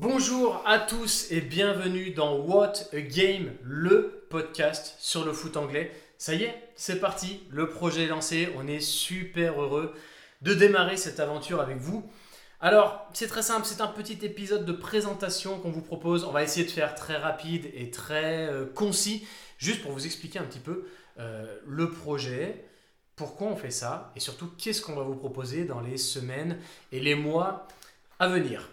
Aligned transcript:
Bonjour 0.00 0.62
à 0.64 0.78
tous 0.78 1.26
et 1.32 1.40
bienvenue 1.40 2.12
dans 2.12 2.36
What 2.36 2.74
a 2.92 3.00
Game, 3.00 3.50
le 3.64 4.24
podcast 4.30 4.94
sur 5.00 5.24
le 5.24 5.32
foot 5.32 5.56
anglais. 5.56 5.90
Ça 6.18 6.34
y 6.34 6.44
est, 6.44 6.54
c'est 6.76 7.00
parti, 7.00 7.42
le 7.50 7.68
projet 7.68 8.04
est 8.04 8.06
lancé, 8.06 8.48
on 8.56 8.68
est 8.68 8.78
super 8.78 9.60
heureux 9.60 9.92
de 10.40 10.54
démarrer 10.54 10.96
cette 10.96 11.18
aventure 11.18 11.60
avec 11.60 11.78
vous. 11.78 12.08
Alors, 12.60 13.08
c'est 13.12 13.26
très 13.26 13.42
simple, 13.42 13.66
c'est 13.66 13.80
un 13.80 13.88
petit 13.88 14.24
épisode 14.24 14.64
de 14.64 14.70
présentation 14.70 15.58
qu'on 15.58 15.72
vous 15.72 15.82
propose. 15.82 16.22
On 16.22 16.30
va 16.30 16.44
essayer 16.44 16.64
de 16.64 16.70
faire 16.70 16.94
très 16.94 17.16
rapide 17.16 17.68
et 17.74 17.90
très 17.90 18.46
euh, 18.46 18.66
concis, 18.66 19.26
juste 19.58 19.82
pour 19.82 19.90
vous 19.90 20.06
expliquer 20.06 20.38
un 20.38 20.44
petit 20.44 20.60
peu 20.60 20.86
euh, 21.18 21.58
le 21.66 21.90
projet, 21.90 22.64
pourquoi 23.16 23.48
on 23.48 23.56
fait 23.56 23.72
ça, 23.72 24.12
et 24.14 24.20
surtout 24.20 24.48
qu'est-ce 24.58 24.80
qu'on 24.80 24.94
va 24.94 25.02
vous 25.02 25.16
proposer 25.16 25.64
dans 25.64 25.80
les 25.80 25.96
semaines 25.96 26.60
et 26.92 27.00
les 27.00 27.16
mois 27.16 27.66
à 28.20 28.28
venir. 28.28 28.68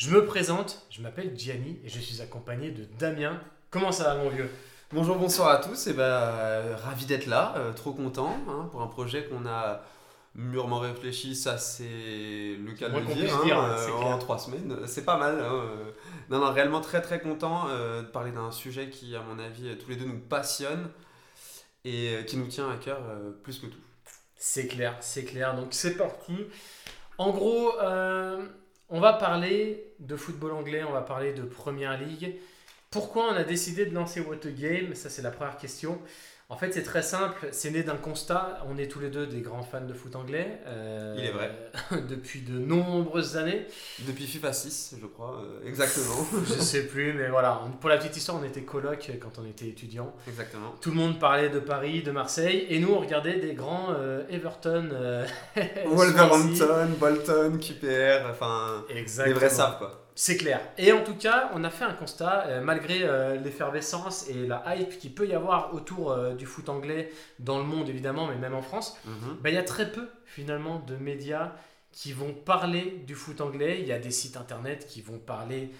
Je 0.00 0.08
me 0.08 0.24
présente, 0.24 0.86
je 0.88 1.02
m'appelle 1.02 1.38
Gianni 1.38 1.78
et 1.84 1.90
je 1.90 2.00
suis 2.00 2.22
accompagné 2.22 2.70
de 2.70 2.86
Damien. 2.98 3.38
Comment 3.68 3.92
ça 3.92 4.04
va 4.04 4.14
mon 4.14 4.30
vieux? 4.30 4.48
Bonjour, 4.94 5.16
bonsoir 5.16 5.50
à 5.50 5.58
tous. 5.58 5.88
Et 5.88 5.92
ben, 5.92 6.04
euh, 6.04 6.74
ravi 6.74 7.04
d'être 7.04 7.26
là, 7.26 7.52
euh, 7.58 7.74
trop 7.74 7.92
content 7.92 8.34
hein, 8.48 8.66
pour 8.70 8.80
un 8.80 8.86
projet 8.86 9.26
qu'on 9.26 9.44
a 9.46 9.82
mûrement 10.34 10.78
réfléchi. 10.78 11.36
Ça, 11.36 11.58
c'est 11.58 11.84
le 11.84 12.72
cas 12.72 12.88
de 12.88 12.98
le 12.98 13.04
qu'on 13.04 13.14
dire, 13.14 13.42
dire, 13.44 13.58
hein, 13.58 13.72
hein, 13.72 13.76
c'est 13.76 13.92
euh, 13.92 13.98
clair. 13.98 14.06
en 14.14 14.18
trois 14.18 14.38
semaines. 14.38 14.74
C'est 14.86 15.04
pas 15.04 15.18
mal. 15.18 15.38
hein. 15.38 15.64
Non, 16.30 16.38
non, 16.38 16.50
réellement 16.50 16.80
très 16.80 17.02
très 17.02 17.20
content 17.20 17.66
de 17.68 18.00
parler 18.00 18.32
d'un 18.32 18.52
sujet 18.52 18.88
qui, 18.88 19.14
à 19.14 19.20
mon 19.20 19.38
avis, 19.38 19.76
tous 19.76 19.90
les 19.90 19.96
deux 19.96 20.06
nous 20.06 20.18
passionne 20.18 20.88
et 21.84 22.24
qui 22.26 22.38
nous 22.38 22.46
tient 22.46 22.70
à 22.70 22.78
cœur 22.78 23.00
plus 23.42 23.58
que 23.58 23.66
tout. 23.66 23.80
C'est 24.34 24.66
clair, 24.66 24.96
c'est 25.00 25.26
clair. 25.26 25.54
Donc 25.56 25.66
c'est 25.72 25.98
parti. 25.98 26.46
En 27.18 27.32
gros, 27.32 27.72
on 28.90 29.00
va 29.00 29.12
parler 29.12 29.92
de 30.00 30.16
football 30.16 30.52
anglais, 30.52 30.82
on 30.82 30.92
va 30.92 31.02
parler 31.02 31.32
de 31.32 31.42
Première 31.42 31.98
Ligue. 31.98 32.36
Pourquoi 32.90 33.32
on 33.32 33.36
a 33.36 33.44
décidé 33.44 33.86
de 33.86 33.94
lancer 33.94 34.20
What 34.20 34.44
a 34.44 34.50
Game 34.50 34.94
Ça, 34.94 35.08
c'est 35.08 35.22
la 35.22 35.30
première 35.30 35.56
question. 35.56 36.00
En 36.50 36.56
fait, 36.56 36.72
c'est 36.74 36.82
très 36.82 37.02
simple. 37.02 37.48
C'est 37.52 37.70
né 37.70 37.84
d'un 37.84 37.96
constat. 37.96 38.58
On 38.68 38.76
est 38.76 38.88
tous 38.88 38.98
les 38.98 39.08
deux 39.08 39.26
des 39.26 39.40
grands 39.40 39.62
fans 39.62 39.80
de 39.86 39.94
foot 39.94 40.16
anglais. 40.16 40.58
euh, 40.66 41.14
Il 41.16 41.24
est 41.24 41.30
vrai. 41.30 41.50
depuis 42.08 42.40
de 42.40 42.58
nombreuses 42.58 43.36
années. 43.36 43.66
Depuis 44.00 44.26
FIFA 44.26 44.52
6, 44.52 44.96
je 45.00 45.06
crois, 45.06 45.40
euh, 45.44 45.68
exactement. 45.68 46.26
Je 46.46 46.54
sais 46.54 46.86
plus, 46.88 47.12
mais 47.12 47.28
voilà. 47.28 47.60
Pour 47.80 47.88
la 47.88 47.98
petite 47.98 48.16
histoire, 48.16 48.38
on 48.40 48.44
était 48.44 48.62
coloc 48.62 49.10
quand 49.22 49.38
on 49.40 49.46
était 49.46 49.68
étudiant. 49.68 50.12
exactement. 50.26 50.74
Tout 50.80 50.90
le 50.90 50.96
monde 50.96 51.20
parlait 51.20 51.50
de 51.50 51.60
Paris, 51.60 52.02
de 52.02 52.10
Marseille, 52.10 52.66
et 52.68 52.80
nous 52.80 52.92
on 52.92 52.98
regardait 52.98 53.38
des 53.38 53.54
grands 53.54 53.94
euh, 53.96 54.24
Everton. 54.28 54.88
Wolverhampton, 55.86 56.88
Bolton, 56.98 57.58
QPR, 57.58 58.26
enfin, 58.30 58.84
les 58.92 58.98
Exactement. 59.00 59.36
vrais 59.36 59.50
savent 59.50 59.78
quoi. 59.78 60.06
C'est 60.22 60.36
clair. 60.36 60.60
Et 60.76 60.92
en 60.92 61.02
tout 61.02 61.14
cas, 61.14 61.50
on 61.54 61.64
a 61.64 61.70
fait 61.70 61.84
un 61.84 61.94
constat, 61.94 62.44
euh, 62.46 62.60
malgré 62.60 63.04
euh, 63.04 63.36
l'effervescence 63.36 64.28
et 64.28 64.34
la 64.46 64.62
hype 64.76 64.98
qu'il 64.98 65.14
peut 65.14 65.26
y 65.26 65.32
avoir 65.32 65.72
autour 65.72 66.12
euh, 66.12 66.34
du 66.34 66.44
foot 66.44 66.68
anglais 66.68 67.10
dans 67.38 67.56
le 67.56 67.64
monde 67.64 67.88
évidemment, 67.88 68.26
mais 68.26 68.34
même 68.36 68.52
en 68.52 68.60
France, 68.60 68.98
Mhm. 69.06 69.38
bah, 69.40 69.48
il 69.48 69.54
y 69.54 69.56
a 69.56 69.62
très 69.62 69.90
peu 69.90 70.06
finalement 70.26 70.78
de 70.80 70.94
médias 70.96 71.54
qui 71.90 72.12
vont 72.12 72.34
parler 72.34 73.02
du 73.06 73.14
foot 73.14 73.40
anglais. 73.40 73.78
Il 73.80 73.86
y 73.88 73.92
a 73.92 73.98
des 73.98 74.10
sites 74.10 74.36
internet 74.36 74.86
qui 74.86 75.00
vont 75.00 75.18
parler 75.18 75.70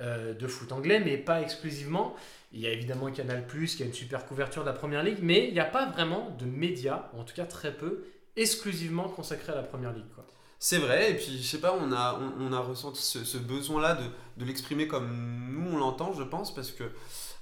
de 0.00 0.46
foot 0.46 0.72
anglais, 0.72 0.98
mais 0.98 1.18
pas 1.18 1.42
exclusivement. 1.42 2.16
Il 2.52 2.60
y 2.60 2.66
a 2.66 2.70
évidemment 2.70 3.10
Canal+, 3.10 3.44
qui 3.46 3.82
a 3.82 3.86
une 3.86 3.92
super 3.92 4.24
couverture 4.24 4.62
de 4.62 4.68
la 4.68 4.72
Première 4.72 5.02
Ligue, 5.02 5.18
mais 5.20 5.46
il 5.48 5.52
n'y 5.52 5.60
a 5.60 5.66
pas 5.66 5.84
vraiment 5.90 6.34
de 6.38 6.46
médias, 6.46 7.10
en 7.18 7.22
tout 7.22 7.34
cas 7.34 7.44
très 7.44 7.72
peu, 7.74 8.06
exclusivement 8.34 9.10
consacrés 9.10 9.52
à 9.52 9.56
la 9.56 9.62
Première 9.62 9.92
Ligue. 9.92 10.08
Quoi. 10.14 10.24
C'est 10.62 10.76
vrai, 10.78 11.12
et 11.12 11.14
puis 11.16 11.38
je 11.42 11.48
sais 11.48 11.58
pas, 11.60 11.72
on 11.72 11.90
a, 11.90 12.20
on, 12.38 12.52
a 12.52 12.60
ressenti 12.60 13.00
ce, 13.02 13.38
besoin-là 13.38 13.94
de, 13.94 14.04
de 14.36 14.44
l'exprimer 14.44 14.86
comme 14.86 15.08
nous 15.54 15.72
on 15.72 15.78
l'entend, 15.78 16.12
je 16.12 16.22
pense, 16.22 16.54
parce 16.54 16.70
que 16.70 16.84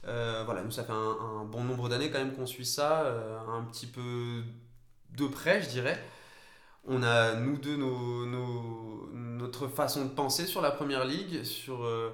euh, 0.07 0.45
voilà, 0.45 0.63
nous 0.63 0.71
ça 0.71 0.85
fait 0.85 0.93
un, 0.93 1.45
bon 1.45 1.65
nombre 1.65 1.89
d'années 1.89 2.11
quand 2.13 2.19
même 2.19 2.33
qu'on 2.35 2.47
suit 2.47 2.65
ça, 2.67 3.03
euh, 3.03 3.39
un 3.49 3.65
petit 3.65 3.87
peu 3.89 4.43
de 5.17 5.27
près, 5.27 5.63
je 5.63 5.69
dirais. 5.69 6.01
On 6.87 7.03
a, 7.03 7.35
nous 7.35 7.59
deux, 7.59 7.77
nos, 7.77 8.27
nos- 8.27 9.11
notre 9.13 9.69
façon 9.69 10.05
de 10.07 10.11
penser 10.11 10.47
sur 10.47 10.63
la 10.63 10.71
première 10.73 11.05
ligue, 11.05 11.45
sur, 11.45 11.85
euh, 11.85 12.11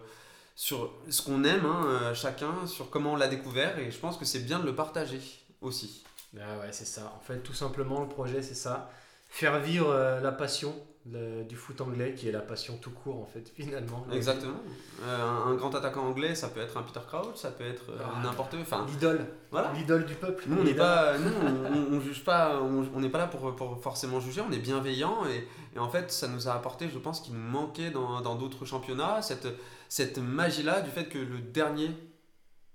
sur 0.56 0.92
ce 1.10 1.22
qu'on 1.22 1.44
aime, 1.44 1.66
hein, 1.66 2.14
chacun, 2.14 2.66
sur 2.66 2.90
comment 2.90 3.14
on 3.14 3.16
l'a 3.16 3.28
découvert, 3.28 3.78
et 3.78 3.90
je 3.90 3.98
pense 3.98 4.16
que 4.18 4.24
c'est 4.24 4.40
bien 4.40 4.60
de 4.60 4.66
le 4.66 4.74
partager 4.74 5.20
aussi. 5.60 6.04
Ah 6.40 6.58
ouais, 6.60 6.72
c'est 6.72 6.86
ça. 6.86 7.14
En 7.16 7.20
fait, 7.20 7.40
tout 7.40 7.54
simplement, 7.54 8.00
le 8.00 8.08
projet, 8.08 8.42
c'est 8.42 8.54
ça. 8.54 8.90
Faire 9.30 9.60
vivre 9.60 9.94
la 10.22 10.32
passion 10.32 10.74
le- 11.10 11.44
du 11.44 11.56
foot 11.56 11.80
anglais, 11.80 12.14
qui 12.14 12.28
est 12.28 12.32
la 12.32 12.40
passion 12.40 12.76
tout 12.78 12.90
court, 12.90 13.20
en 13.20 13.26
fait, 13.26 13.52
finalement. 13.54 14.06
Exactement. 14.12 14.56
Euh, 15.02 15.22
un, 15.22 15.50
un 15.50 15.54
grand 15.54 15.74
attaquant 15.74 16.04
anglais, 16.06 16.34
ça 16.34 16.48
peut 16.48 16.60
être 16.60 16.76
un 16.76 16.82
Peter 16.82 17.00
Crouch, 17.06 17.36
ça 17.36 17.50
peut 17.50 17.64
être 17.66 17.90
euh, 17.90 17.98
Ah, 18.02 18.20
n'importe 18.22 18.54
Enfin, 18.60 18.86
L'idole. 18.88 19.26
voilà. 19.50 19.72
L'idole 19.74 20.06
du 20.06 20.14
peuple. 20.14 20.44
Nous, 20.46 20.60
on 20.60 20.64
n'est 20.64 20.74
pas, 20.74 21.18
nous, 21.18 21.30
on, 21.92 22.00
juge 22.00 22.24
pas, 22.24 22.60
on 22.62 23.00
n'est 23.00 23.10
pas 23.10 23.18
là 23.18 23.26
pour, 23.26 23.54
pour 23.54 23.82
forcément 23.82 24.18
juger. 24.20 24.40
On 24.40 24.52
est 24.52 24.58
bienveillant 24.58 25.26
et, 25.26 25.46
et 25.76 25.78
en 25.78 25.90
fait, 25.90 26.10
ça 26.10 26.28
nous 26.28 26.48
a 26.48 26.52
apporté, 26.54 26.88
je 26.88 26.98
pense, 26.98 27.20
qu'il 27.20 27.34
nous 27.34 27.40
manquait 27.50 27.90
dans 27.90 28.20
dans 28.20 28.34
d'autres 28.36 28.64
championnats 28.64 29.20
cette 29.22 29.48
cette 29.88 30.18
magie-là 30.18 30.80
du 30.80 30.90
fait 30.90 31.06
que 31.08 31.18
le 31.18 31.38
dernier 31.40 31.90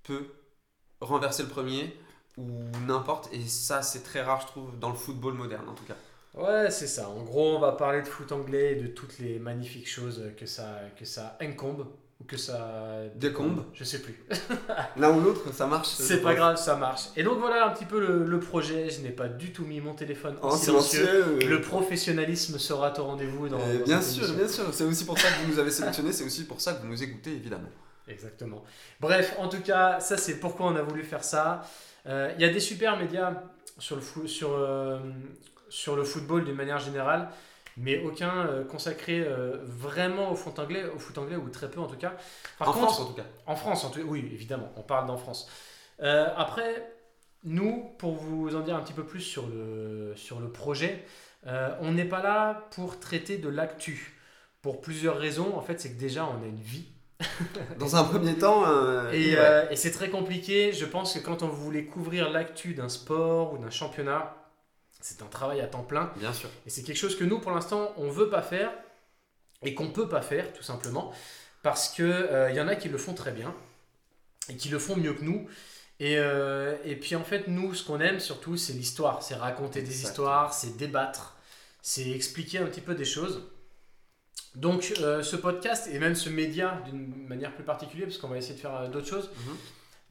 peut 0.04 0.28
renverser 1.02 1.44
le 1.44 1.50
premier 1.50 1.98
ou 2.38 2.48
n'importe. 2.88 3.30
Et 3.34 3.42
ça, 3.48 3.82
c'est 3.82 4.04
très 4.04 4.22
rare, 4.22 4.42
je 4.42 4.48
trouve, 4.48 4.78
dans 4.80 4.90
le 4.90 4.96
football 4.96 5.34
moderne, 5.34 5.68
en 5.68 5.74
tout 5.74 5.84
cas. 5.86 5.96
Ouais, 6.36 6.70
c'est 6.70 6.88
ça. 6.88 7.10
En 7.10 7.24
gros, 7.24 7.56
on 7.56 7.60
va 7.60 7.72
parler 7.74 8.02
de 8.02 8.08
foot 8.08 8.32
anglais 8.32 8.74
et 8.74 8.76
de 8.76 8.88
toutes 8.88 9.20
les 9.20 9.40
magnifiques 9.40 9.90
choses 9.90 10.22
que 10.38 10.46
ça, 10.46 10.80
que 10.98 11.04
ça 11.06 11.38
incombe 11.42 11.88
ou 12.22 12.24
que 12.26 12.38
ça 12.38 13.02
Décombe. 13.16 13.64
Je 13.74 13.84
sais 13.84 14.00
plus. 14.02 14.24
L'un 14.98 15.12
ou 15.12 15.22
l'autre, 15.22 15.52
ça 15.54 15.66
marche. 15.66 15.88
C'est 15.88 16.22
pas 16.22 16.36
grave, 16.36 16.58
ça 16.58 16.76
marche. 16.76 17.06
Et 17.16 17.24
donc 17.24 17.40
voilà 17.40 17.66
un 17.66 17.72
petit 17.72 17.86
peu 17.86 18.00
le, 18.00 18.26
le 18.26 18.40
projet. 18.40 18.90
Je 18.90 19.02
n'ai 19.02 19.10
pas 19.10 19.28
du 19.28 19.52
tout 19.52 19.66
mis 19.66 19.82
mon 19.82 19.96
téléphone 19.96 20.36
en, 20.42 20.50
En 20.50 20.58
silencieux. 20.58 21.00
silencieux. 21.06 21.26
euh, 21.46 21.50
Le 21.50 21.62
professionnalisme 21.62 22.60
sera 22.60 22.94
au 23.00 23.04
rendez-vous 23.06 23.50
dans, 23.50 23.60
euh, 23.60 23.80
dans 23.80 23.86
bien 23.86 24.02
sûr, 24.02 24.24
émission. 24.26 24.38
bien 24.38 24.48
sûr. 24.48 24.66
C'est 24.74 24.84
aussi 24.84 25.06
pour 25.06 25.18
ça 25.18 25.30
que 25.30 25.46
vous 25.46 25.54
nous 25.54 25.60
avez 25.60 25.72
sélectionné. 25.72 26.12
C'est 26.12 26.26
aussi 26.26 26.46
pour 26.46 26.62
ça 26.62 26.74
que 26.74 26.82
vous 26.82 26.88
nous 26.90 27.02
écoutez, 27.04 27.32
évidemment. 27.32 27.70
Exactement. 28.08 28.64
Bref, 29.00 29.36
en 29.40 29.48
tout 29.50 29.62
cas, 29.62 30.00
ça 30.00 30.18
c'est 30.18 30.40
pourquoi 30.40 30.68
on 30.68 30.76
a 30.76 30.82
voulu 30.82 31.04
faire 31.04 31.24
ça. 31.24 31.62
Euh, 32.06 32.32
Il 32.38 32.42
y 32.42 32.46
a 32.46 32.50
des 32.54 32.60
super 32.60 32.98
médias 32.98 33.34
sur 33.78 33.96
le, 33.96 34.02
fo- 34.02 34.28
sur, 34.28 34.52
euh, 34.54 35.00
sur 35.70 35.96
le 35.96 36.04
football 36.04 36.46
d'une 36.46 36.56
manière 36.56 36.80
générale, 36.80 37.30
mais 37.78 38.02
aucun 38.04 38.48
euh, 38.48 38.64
consacré 38.66 39.22
euh, 39.22 39.58
vraiment 39.64 40.32
au 40.32 40.36
foot 40.36 40.60
anglais, 40.60 40.84
au 40.94 41.00
foot 41.00 41.18
anglais 41.18 41.36
ou 41.38 41.50
très 41.50 41.70
peu 41.70 41.80
en 41.80 41.88
tout 41.88 41.98
cas. 41.98 42.14
Par 42.58 42.70
en 42.70 42.74
contre, 42.74 42.86
France, 42.94 43.00
en 43.00 43.06
tout 43.06 43.14
cas. 43.14 43.26
en 43.46 43.56
France, 43.56 43.86
en 43.86 43.90
tout- 43.90 44.02
oui, 44.02 44.30
évidemment, 44.34 44.72
on 44.76 44.82
parle 44.82 45.08
d'en 45.08 45.18
France. 45.18 45.50
Euh, 46.02 46.28
après, 46.38 46.92
nous, 47.44 47.92
pour 47.98 48.16
vous 48.16 48.56
en 48.56 48.62
dire 48.62 48.76
un 48.76 48.82
petit 48.82 48.94
peu 48.94 49.06
plus 49.06 49.22
sur 49.22 49.48
le, 49.48 50.14
sur 50.16 50.40
le 50.40 50.50
projet, 50.52 51.06
euh, 51.48 51.70
on 51.82 51.92
n'est 51.94 52.06
pas 52.06 52.22
là 52.22 52.68
pour 52.72 53.00
traiter 53.00 53.38
de 53.38 53.50
l'actu. 53.50 54.16
Pour 54.62 54.82
plusieurs 54.82 55.18
raisons. 55.18 55.56
En 55.56 55.62
fait, 55.62 55.80
c'est 55.80 55.94
que 55.94 56.00
déjà, 56.00 56.26
on 56.26 56.44
a 56.44 56.48
une 56.48 56.60
vie. 56.60 56.86
Dans 57.80 57.96
un 57.96 58.04
premier 58.04 58.36
temps, 58.38 58.66
euh, 58.68 59.10
Et, 59.12 59.32
ouais. 59.32 59.36
euh, 59.38 59.70
et 59.70 59.76
c'est 59.78 59.92
très 59.92 60.10
compliqué. 60.10 60.74
Je 60.74 60.86
pense 60.86 61.14
que 61.14 61.20
quand 61.20 61.44
on 61.44 61.48
voulait 61.48 61.86
couvrir 61.86 62.30
l'actu 62.30 62.74
d'un 62.74 62.90
sport 62.90 63.54
ou 63.54 63.58
d'un 63.58 63.70
championnat, 63.70 64.36
c'est 65.00 65.22
un 65.22 65.28
travail 65.28 65.62
à 65.62 65.68
temps 65.68 65.84
plein. 65.84 66.12
bien 66.18 66.34
sûr. 66.34 66.50
Et 66.66 66.70
c'est 66.70 66.84
quelque 66.84 66.98
chose 66.98 67.18
que 67.18 67.24
nous, 67.24 67.40
pour 67.40 67.52
l'instant, 67.52 67.94
on 67.98 68.10
veut 68.10 68.30
pas 68.30 68.42
faire 68.42 68.72
et 69.64 69.74
qu'on 69.74 69.90
peut 69.92 70.08
pas 70.10 70.22
faire, 70.22 70.52
tout 70.54 70.64
simplement, 70.64 71.14
parce 71.64 71.90
que 71.90 72.04
euh, 72.04 72.52
y 72.52 72.62
en 72.62 72.68
a 72.68 72.76
qui 72.76 72.90
le 72.90 72.98
font 72.98 73.14
très 73.14 73.32
bien 73.32 73.54
et 74.50 74.56
qui 74.56 74.70
le 74.70 74.80
font 74.80 74.96
mieux 74.96 75.14
que 75.14 75.24
nous. 75.24 75.48
Et, 76.02 76.18
euh, 76.18 76.78
et 76.86 76.96
puis 76.96 77.16
en 77.16 77.24
fait, 77.26 77.48
nous, 77.48 77.74
ce 77.74 77.84
qu'on 77.86 78.00
aime 78.00 78.20
surtout, 78.22 78.56
c'est 78.58 78.74
l'histoire, 78.74 79.22
c'est 79.22 79.36
raconter 79.36 79.82
des 79.82 79.88
Exactement. 79.92 80.10
histoires, 80.12 80.54
c'est 80.54 80.78
débattre, 80.78 81.36
c'est 81.82 82.10
expliquer 82.12 82.60
un 82.60 82.66
petit 82.68 82.80
peu 82.82 82.96
des 82.96 83.04
choses. 83.06 83.44
Donc 84.56 84.94
euh, 85.02 85.22
ce 85.22 85.36
podcast 85.36 85.88
et 85.92 86.00
même 86.00 86.16
ce 86.16 86.30
média 86.30 86.82
d'une 86.86 87.28
manière 87.28 87.54
plus 87.54 87.64
particulière, 87.66 88.08
parce 88.08 88.18
qu'on 88.18 88.30
va 88.30 88.38
essayer 88.38 88.56
de 88.56 88.60
faire 88.60 88.90
d'autres 88.90 89.08
choses, 89.08 89.30
Mhm. 89.46 89.56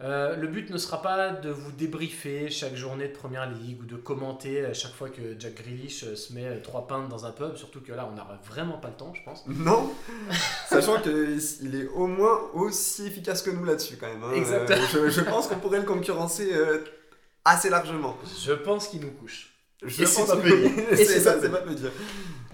Euh, 0.00 0.37
le 0.37 0.47
but 0.47 0.71
ne 0.71 0.79
sera 0.79 1.03
pas 1.03 1.31
de 1.31 1.50
vous 1.50 1.73
débriefer 1.73 2.50
chaque 2.50 2.77
journée 2.77 3.09
de 3.09 3.12
première 3.12 3.50
ligue 3.50 3.83
ou 3.83 3.85
de 3.85 3.97
commenter 3.97 4.65
à 4.65 4.73
chaque 4.73 4.93
fois 4.93 5.09
que 5.09 5.35
Jack 5.39 5.56
Grealish 5.56 6.05
euh, 6.05 6.15
se 6.15 6.33
met 6.33 6.45
euh, 6.47 6.61
trois 6.62 6.87
pintes 6.87 7.09
dans 7.09 7.27
un 7.27 7.33
pub, 7.33 7.56
surtout 7.56 7.81
que 7.81 7.93
là 7.93 8.09
on 8.11 8.15
n'aura 8.15 8.39
vraiment 8.45 8.79
pas 8.79 8.89
le 8.89 8.95
temps, 8.95 9.12
je 9.15 9.23
pense. 9.25 9.45
Non, 9.49 9.91
sachant 10.69 11.00
qu'il 11.00 11.75
est 11.75 11.89
au 11.89 12.06
moins 12.06 12.39
aussi 12.55 13.06
efficace 13.06 13.43
que 13.43 13.50
nous 13.50 13.65
là-dessus 13.65 13.97
quand 13.97 14.06
même. 14.06 14.23
hein. 14.23 14.33
Exactement. 14.35 14.79
Euh, 14.95 15.09
je, 15.09 15.11
je 15.11 15.21
pense 15.23 15.49
qu'on 15.49 15.59
pourrait 15.59 15.81
le 15.81 15.85
concurrencer 15.87 16.51
euh, 16.55 16.85
assez 17.44 17.69
largement. 17.69 18.17
Je 18.44 18.53
pense 18.53 18.89
qu'il 18.89 19.01
nous 19.01 19.11
couche. 19.11 19.53
Je 19.83 20.03
Et 20.03 20.07
c'est 20.07 20.25
peu 20.25 21.21
ça, 21.21 21.41
c'est 21.41 21.51
pas 21.51 21.59
peu 21.59 21.75
dire. 21.75 21.93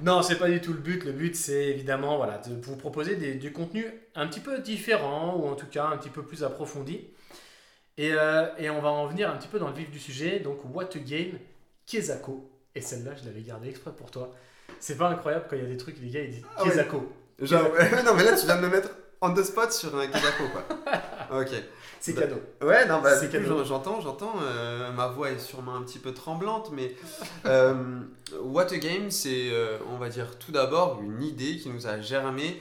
Non, 0.03 0.23
c'est 0.23 0.37
pas 0.37 0.49
du 0.49 0.61
tout 0.61 0.73
le 0.73 0.81
but. 0.81 1.05
Le 1.05 1.13
but, 1.13 1.35
c'est 1.35 1.69
évidemment 1.69 2.17
voilà, 2.17 2.39
de 2.39 2.55
vous 2.61 2.77
proposer 2.77 3.17
des, 3.17 3.35
du 3.35 3.53
contenu 3.53 3.87
un 4.15 4.27
petit 4.27 4.41
peu 4.41 4.59
différent 4.59 5.37
ou 5.37 5.47
en 5.47 5.55
tout 5.55 5.67
cas 5.67 5.87
un 5.87 5.97
petit 5.97 6.11
peu 6.11 6.23
plus 6.23 6.45
approfondi. 6.45 7.07
Et, 7.97 8.13
euh, 8.13 8.47
et 8.59 8.69
on 8.71 8.81
va 8.83 8.91
en 8.91 9.07
venir 9.07 9.31
un 9.31 9.37
petit 9.37 9.49
peu 9.49 9.59
dans 9.59 9.69
le 9.69 9.75
vif 9.75 9.91
du 9.91 9.99
sujet. 9.99 10.41
Donc, 10.41 10.59
What 10.75 10.91
a 10.95 10.99
Game, 10.99 11.39
Kezako. 11.87 12.51
Et 12.75 12.81
celle-là, 12.81 13.13
je 13.21 13.25
l'avais 13.25 13.43
gardée 13.43 13.69
exprès 13.69 13.93
pour 13.93 14.11
toi. 14.11 14.35
C'est 14.81 14.99
pas 14.99 15.09
incroyable 15.09 15.47
quand 15.49 15.57
il 15.57 15.63
y 15.63 15.67
a 15.67 15.69
des 15.69 15.77
trucs, 15.77 15.99
les 16.01 16.11
gars, 16.11 16.23
ils 16.23 16.31
disent 16.31 16.45
Ah 16.57 16.65
ouais. 16.65 16.71
Kezako. 16.71 17.13
Genre, 17.41 17.63
non, 18.05 18.15
mais 18.15 18.25
là, 18.25 18.37
tu 18.37 18.45
viens 18.45 18.57
de 18.57 18.63
me 18.63 18.69
mettre 18.69 18.91
on 19.25 19.35
the 19.35 19.43
spot 19.43 19.73
sur 19.73 19.97
un 19.99 20.07
Kidako, 20.07 20.45
quoi. 20.53 20.65
Ok. 21.41 21.49
C'est 22.01 22.13
Bah, 22.13 22.23
cadeau. 22.23 22.37
Ouais, 22.63 22.87
non, 22.87 23.01
bah, 23.01 23.17
j'entends, 23.65 24.01
j'entends. 24.01 24.35
euh, 24.43 24.93
ma 24.93 25.07
voix 25.09 25.31
est 25.31 25.39
sûrement 25.39 25.75
un 25.75 25.83
petit 25.83 25.99
peu 25.99 26.13
tremblante, 26.13 26.71
mais 26.73 26.95
euh, 27.47 28.01
What 28.43 28.73
a 28.73 28.77
Game, 28.77 29.11
c'est, 29.11 29.51
euh, 29.51 29.79
on 29.91 29.97
va 29.97 30.11
dire, 30.11 30.39
tout 30.39 30.53
d'abord 30.53 31.01
une 31.03 31.23
idée 31.23 31.57
qui 31.57 31.71
nous 31.71 31.87
a 31.87 32.01
germé. 32.01 32.61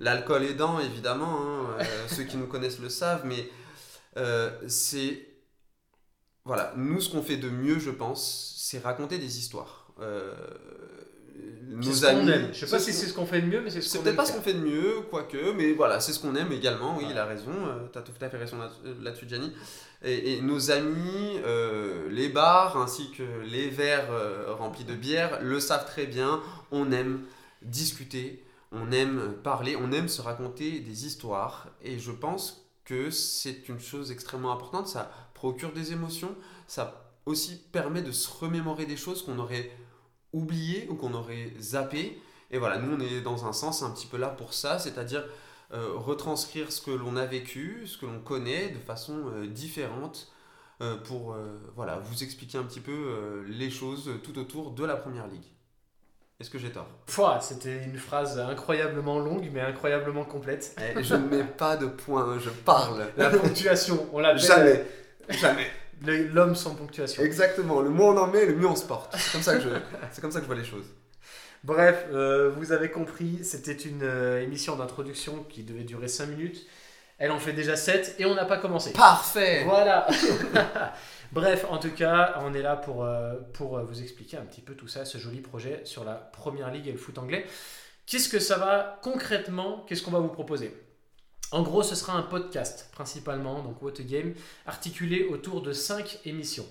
L'alcool 0.00 0.42
aidant, 0.44 0.80
évidemment, 0.80 1.40
hein, 1.78 1.84
ceux 2.08 2.24
qui 2.24 2.36
nous 2.36 2.46
connaissent 2.46 2.80
le 2.80 2.88
savent, 2.90 3.24
mais 3.24 3.48
c'est. 4.68 5.26
Voilà, 6.44 6.74
nous, 6.76 7.00
ce 7.00 7.08
qu'on 7.10 7.22
fait 7.22 7.38
de 7.38 7.48
mieux, 7.48 7.78
je 7.78 7.90
pense, 7.90 8.54
c'est 8.58 8.80
raconter 8.80 9.16
des 9.18 9.38
histoires. 9.38 9.88
Euh, 11.36 12.06
amis. 12.08 12.30
aime. 12.30 12.48
Je 12.52 12.60
sais 12.64 12.70
pas 12.70 12.78
si 12.78 12.92
ce 12.92 13.00
c'est 13.00 13.06
ce 13.08 13.14
qu'on 13.14 13.26
fait 13.26 13.40
de 13.42 13.46
mieux, 13.46 13.60
mais 13.60 13.70
c'est 13.70 13.80
ce 13.80 13.98
peut-être 13.98 14.16
pas 14.16 14.24
ce 14.24 14.32
qu'on 14.32 14.40
fait 14.42 14.54
de 14.54 14.60
mieux, 14.60 15.00
quoique, 15.10 15.52
mais 15.56 15.72
voilà, 15.72 15.98
c'est 16.00 16.12
ce 16.12 16.20
qu'on 16.20 16.34
aime 16.36 16.52
également. 16.52 16.96
Oui, 16.96 17.04
Ouais. 17.04 17.10
il 17.12 17.18
a 17.18 17.24
raison, 17.24 17.50
euh, 17.66 17.86
t'as 17.92 18.02
tout 18.02 18.12
à 18.20 18.28
fait 18.28 18.36
raison 18.36 18.58
là- 18.58 18.70
là-dessus, 19.02 19.28
Gianni. 19.28 19.52
Et, 20.02 20.34
et 20.34 20.40
nos 20.42 20.70
amis, 20.70 21.40
euh, 21.46 22.08
les 22.10 22.28
bars 22.28 22.76
ainsi 22.76 23.10
que 23.10 23.22
les 23.44 23.70
verres 23.70 24.10
euh, 24.12 24.54
remplis 24.54 24.84
de 24.84 24.94
bière 24.94 25.40
le 25.42 25.58
savent 25.60 25.86
très 25.86 26.06
bien. 26.06 26.40
On 26.70 26.92
aime 26.92 27.22
discuter, 27.62 28.44
on 28.70 28.92
aime 28.92 29.34
parler, 29.42 29.76
on 29.76 29.90
aime 29.92 30.08
se 30.08 30.20
raconter 30.22 30.80
des 30.80 31.06
histoires. 31.06 31.68
Et 31.82 31.98
je 31.98 32.12
pense 32.12 32.66
que 32.84 33.10
c'est 33.10 33.68
une 33.68 33.80
chose 33.80 34.10
extrêmement 34.12 34.52
importante. 34.52 34.88
Ça 34.88 35.10
procure 35.32 35.72
des 35.72 35.92
émotions, 35.92 36.34
ça 36.68 37.00
aussi 37.26 37.56
permet 37.72 38.02
de 38.02 38.12
se 38.12 38.28
remémorer 38.30 38.84
des 38.84 38.96
choses 38.98 39.22
qu'on 39.24 39.38
aurait 39.38 39.70
oubliées 40.34 40.86
ou 40.90 40.94
qu'on 40.96 41.14
aurait 41.14 41.52
zappées. 41.58 42.20
Et 42.50 42.58
voilà, 42.58 42.78
nous 42.78 42.96
on 42.96 43.00
est 43.00 43.22
dans 43.22 43.46
un 43.46 43.52
sens 43.52 43.82
un 43.82 43.90
petit 43.90 44.06
peu 44.06 44.18
là 44.18 44.28
pour 44.28 44.52
ça, 44.52 44.78
c'est-à-dire 44.78 45.24
euh, 45.72 45.92
retranscrire 45.96 46.70
ce 46.70 46.80
que 46.80 46.90
l'on 46.90 47.16
a 47.16 47.24
vécu, 47.24 47.82
ce 47.86 47.96
que 47.96 48.06
l'on 48.06 48.20
connaît 48.20 48.68
de 48.68 48.78
façon 48.78 49.14
euh, 49.34 49.46
différente 49.46 50.30
euh, 50.82 50.96
pour 50.96 51.36
voilà, 51.74 51.98
vous 51.98 52.22
expliquer 52.22 52.58
un 52.58 52.64
petit 52.64 52.80
peu 52.80 53.44
les 53.48 53.70
choses 53.70 54.10
tout 54.22 54.38
autour 54.38 54.72
de 54.72 54.84
la 54.84 54.96
première 54.96 55.26
ligue. 55.26 55.46
Est-ce 56.40 56.50
que 56.50 56.58
j'ai 56.58 56.70
tort? 56.70 56.88
Pouah, 57.06 57.40
C'était 57.40 57.84
une 57.84 57.96
phrase 57.96 58.38
incroyablement 58.38 59.20
longue, 59.20 59.48
mais 59.52 59.60
incroyablement 59.60 60.24
complète. 60.24 60.76
Eh, 60.80 61.02
Je 61.02 61.14
ne 61.14 61.28
mets 61.28 61.44
pas 61.44 61.76
de 61.76 61.86
points, 61.86 62.38
je 62.40 62.50
parle. 62.50 63.06
La 63.16 63.30
ponctuation, 63.30 64.08
on 64.12 64.18
l'appelle 64.18 64.42
Jamais, 64.42 64.84
jamais. 65.28 65.66
L'homme 66.02 66.54
sans 66.54 66.74
ponctuation. 66.74 67.22
Exactement, 67.22 67.80
le 67.80 67.90
moins 67.90 68.14
on 68.14 68.18
en 68.18 68.26
met, 68.28 68.46
le 68.46 68.54
mieux 68.54 68.66
on 68.66 68.76
se 68.76 68.86
porte. 68.86 69.14
C'est 69.16 69.32
comme 69.32 69.42
ça 69.42 69.56
que 69.56 69.62
je, 69.62 69.68
c'est 70.12 70.20
comme 70.20 70.30
ça 70.30 70.38
que 70.38 70.44
je 70.44 70.48
vois 70.48 70.60
les 70.60 70.64
choses. 70.64 70.86
Bref, 71.64 72.06
euh, 72.12 72.50
vous 72.50 72.72
avez 72.72 72.90
compris, 72.90 73.42
c'était 73.42 73.72
une 73.72 74.02
euh, 74.02 74.42
émission 74.42 74.76
d'introduction 74.76 75.44
qui 75.48 75.62
devait 75.62 75.84
durer 75.84 76.08
5 76.08 76.26
minutes. 76.26 76.66
Elle 77.18 77.30
en 77.30 77.38
fait 77.38 77.52
déjà 77.52 77.74
7 77.74 78.16
et 78.18 78.26
on 78.26 78.34
n'a 78.34 78.44
pas 78.44 78.58
commencé. 78.58 78.92
Parfait 78.92 79.62
Voilà. 79.64 80.06
Bref, 81.32 81.64
en 81.70 81.78
tout 81.78 81.90
cas, 81.90 82.34
on 82.42 82.52
est 82.52 82.60
là 82.60 82.76
pour, 82.76 83.04
euh, 83.04 83.34
pour 83.54 83.78
vous 83.80 84.02
expliquer 84.02 84.36
un 84.36 84.44
petit 84.44 84.60
peu 84.60 84.74
tout 84.74 84.88
ça, 84.88 85.04
ce 85.04 85.16
joli 85.16 85.40
projet 85.40 85.80
sur 85.84 86.04
la 86.04 86.14
première 86.14 86.70
ligue 86.70 86.86
et 86.86 86.92
le 86.92 86.98
foot 86.98 87.16
anglais. 87.16 87.46
Qu'est-ce 88.06 88.28
que 88.28 88.38
ça 88.38 88.58
va 88.58 88.98
concrètement 89.02 89.86
Qu'est-ce 89.88 90.02
qu'on 90.02 90.10
va 90.10 90.18
vous 90.18 90.28
proposer? 90.28 90.76
En 91.54 91.62
gros, 91.62 91.84
ce 91.84 91.94
sera 91.94 92.14
un 92.14 92.22
podcast 92.22 92.88
principalement, 92.90 93.62
donc 93.62 93.80
What 93.80 94.00
a 94.00 94.02
Game, 94.02 94.34
articulé 94.66 95.22
autour 95.22 95.62
de 95.62 95.72
5 95.72 96.18
émissions. 96.24 96.66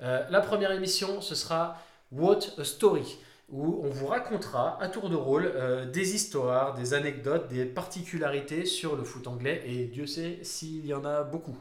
Euh, 0.00 0.24
la 0.30 0.40
première 0.40 0.70
émission, 0.70 1.20
ce 1.20 1.34
sera 1.34 1.82
What 2.12 2.38
a 2.56 2.62
Story, 2.62 3.18
où 3.48 3.80
on 3.84 3.90
vous 3.90 4.06
racontera 4.06 4.80
à 4.80 4.86
tour 4.86 5.10
de 5.10 5.16
rôle 5.16 5.50
euh, 5.52 5.90
des 5.90 6.14
histoires, 6.14 6.74
des 6.74 6.94
anecdotes, 6.94 7.48
des 7.48 7.64
particularités 7.64 8.64
sur 8.64 8.94
le 8.94 9.02
foot 9.02 9.26
anglais, 9.26 9.60
et 9.66 9.86
Dieu 9.86 10.06
sait 10.06 10.38
s'il 10.44 10.86
y 10.86 10.94
en 10.94 11.04
a 11.04 11.24
beaucoup. 11.24 11.58